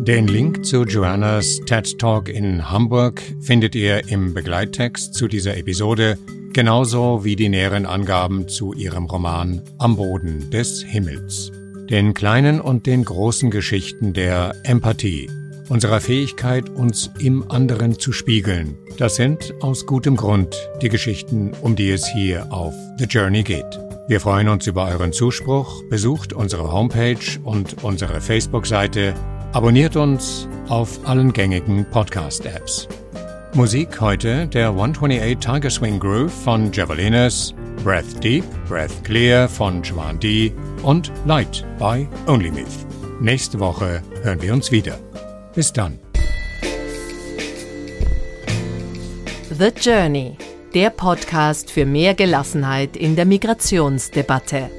Den 0.09 0.27
Link 0.27 0.65
zu 0.65 0.85
Joannas 0.85 1.61
TED 1.67 1.99
Talk 1.99 2.29
in 2.29 2.67
Hamburg 2.67 3.21
findet 3.41 3.75
ihr 3.75 4.09
im 4.09 4.33
Begleittext 4.33 5.13
zu 5.13 5.27
dieser 5.27 5.55
Episode 5.55 6.17
genauso 6.51 7.23
wie 7.23 7.35
die 7.35 7.47
näheren 7.47 7.85
Angaben 7.85 8.47
zu 8.47 8.73
ihrem 8.73 9.05
Roman 9.05 9.61
Am 9.77 9.97
Boden 9.97 10.49
des 10.49 10.81
Himmels. 10.81 11.51
Den 11.91 12.15
kleinen 12.15 12.59
und 12.59 12.87
den 12.87 13.05
großen 13.05 13.51
Geschichten 13.51 14.13
der 14.13 14.55
Empathie, 14.63 15.29
unserer 15.69 16.01
Fähigkeit, 16.01 16.71
uns 16.71 17.11
im 17.19 17.51
anderen 17.51 17.99
zu 17.99 18.11
spiegeln. 18.11 18.79
Das 18.97 19.15
sind 19.15 19.53
aus 19.61 19.85
gutem 19.85 20.15
Grund 20.15 20.57
die 20.81 20.89
Geschichten, 20.89 21.51
um 21.61 21.75
die 21.75 21.91
es 21.91 22.07
hier 22.07 22.51
auf 22.51 22.73
The 22.97 23.05
Journey 23.05 23.43
geht. 23.43 23.79
Wir 24.07 24.19
freuen 24.19 24.49
uns 24.49 24.65
über 24.65 24.87
euren 24.87 25.13
Zuspruch, 25.13 25.83
besucht 25.87 26.33
unsere 26.33 26.71
Homepage 26.71 27.39
und 27.43 27.83
unsere 27.83 28.21
Facebook-Seite, 28.21 29.13
abonniert 29.53 29.95
uns 29.95 30.47
auf 30.67 30.99
allen 31.07 31.33
gängigen 31.33 31.85
Podcast-Apps. 31.89 32.87
Musik 33.53 33.99
heute 33.99 34.47
der 34.47 34.69
128 34.69 35.37
Tiger 35.39 35.69
Swing 35.69 35.99
Groove 35.99 36.31
von 36.31 36.71
Javelinas, 36.71 37.53
Breath 37.83 38.23
Deep, 38.23 38.43
Breath 38.67 39.03
Clear 39.03 39.49
von 39.49 39.81
Joan 39.81 40.19
D. 40.19 40.53
und 40.83 41.11
Light 41.25 41.65
by 41.79 42.07
Only 42.27 42.51
Myth. 42.51 42.67
Nächste 43.19 43.59
Woche 43.59 44.03
hören 44.21 44.41
wir 44.41 44.53
uns 44.53 44.71
wieder. 44.71 44.99
Bis 45.55 45.73
dann. 45.73 45.99
The 49.49 49.71
Journey, 49.81 50.37
der 50.75 50.91
Podcast 50.91 51.71
für 51.71 51.85
mehr 51.85 52.13
Gelassenheit 52.13 52.95
in 52.95 53.15
der 53.15 53.25
Migrationsdebatte. 53.25 54.69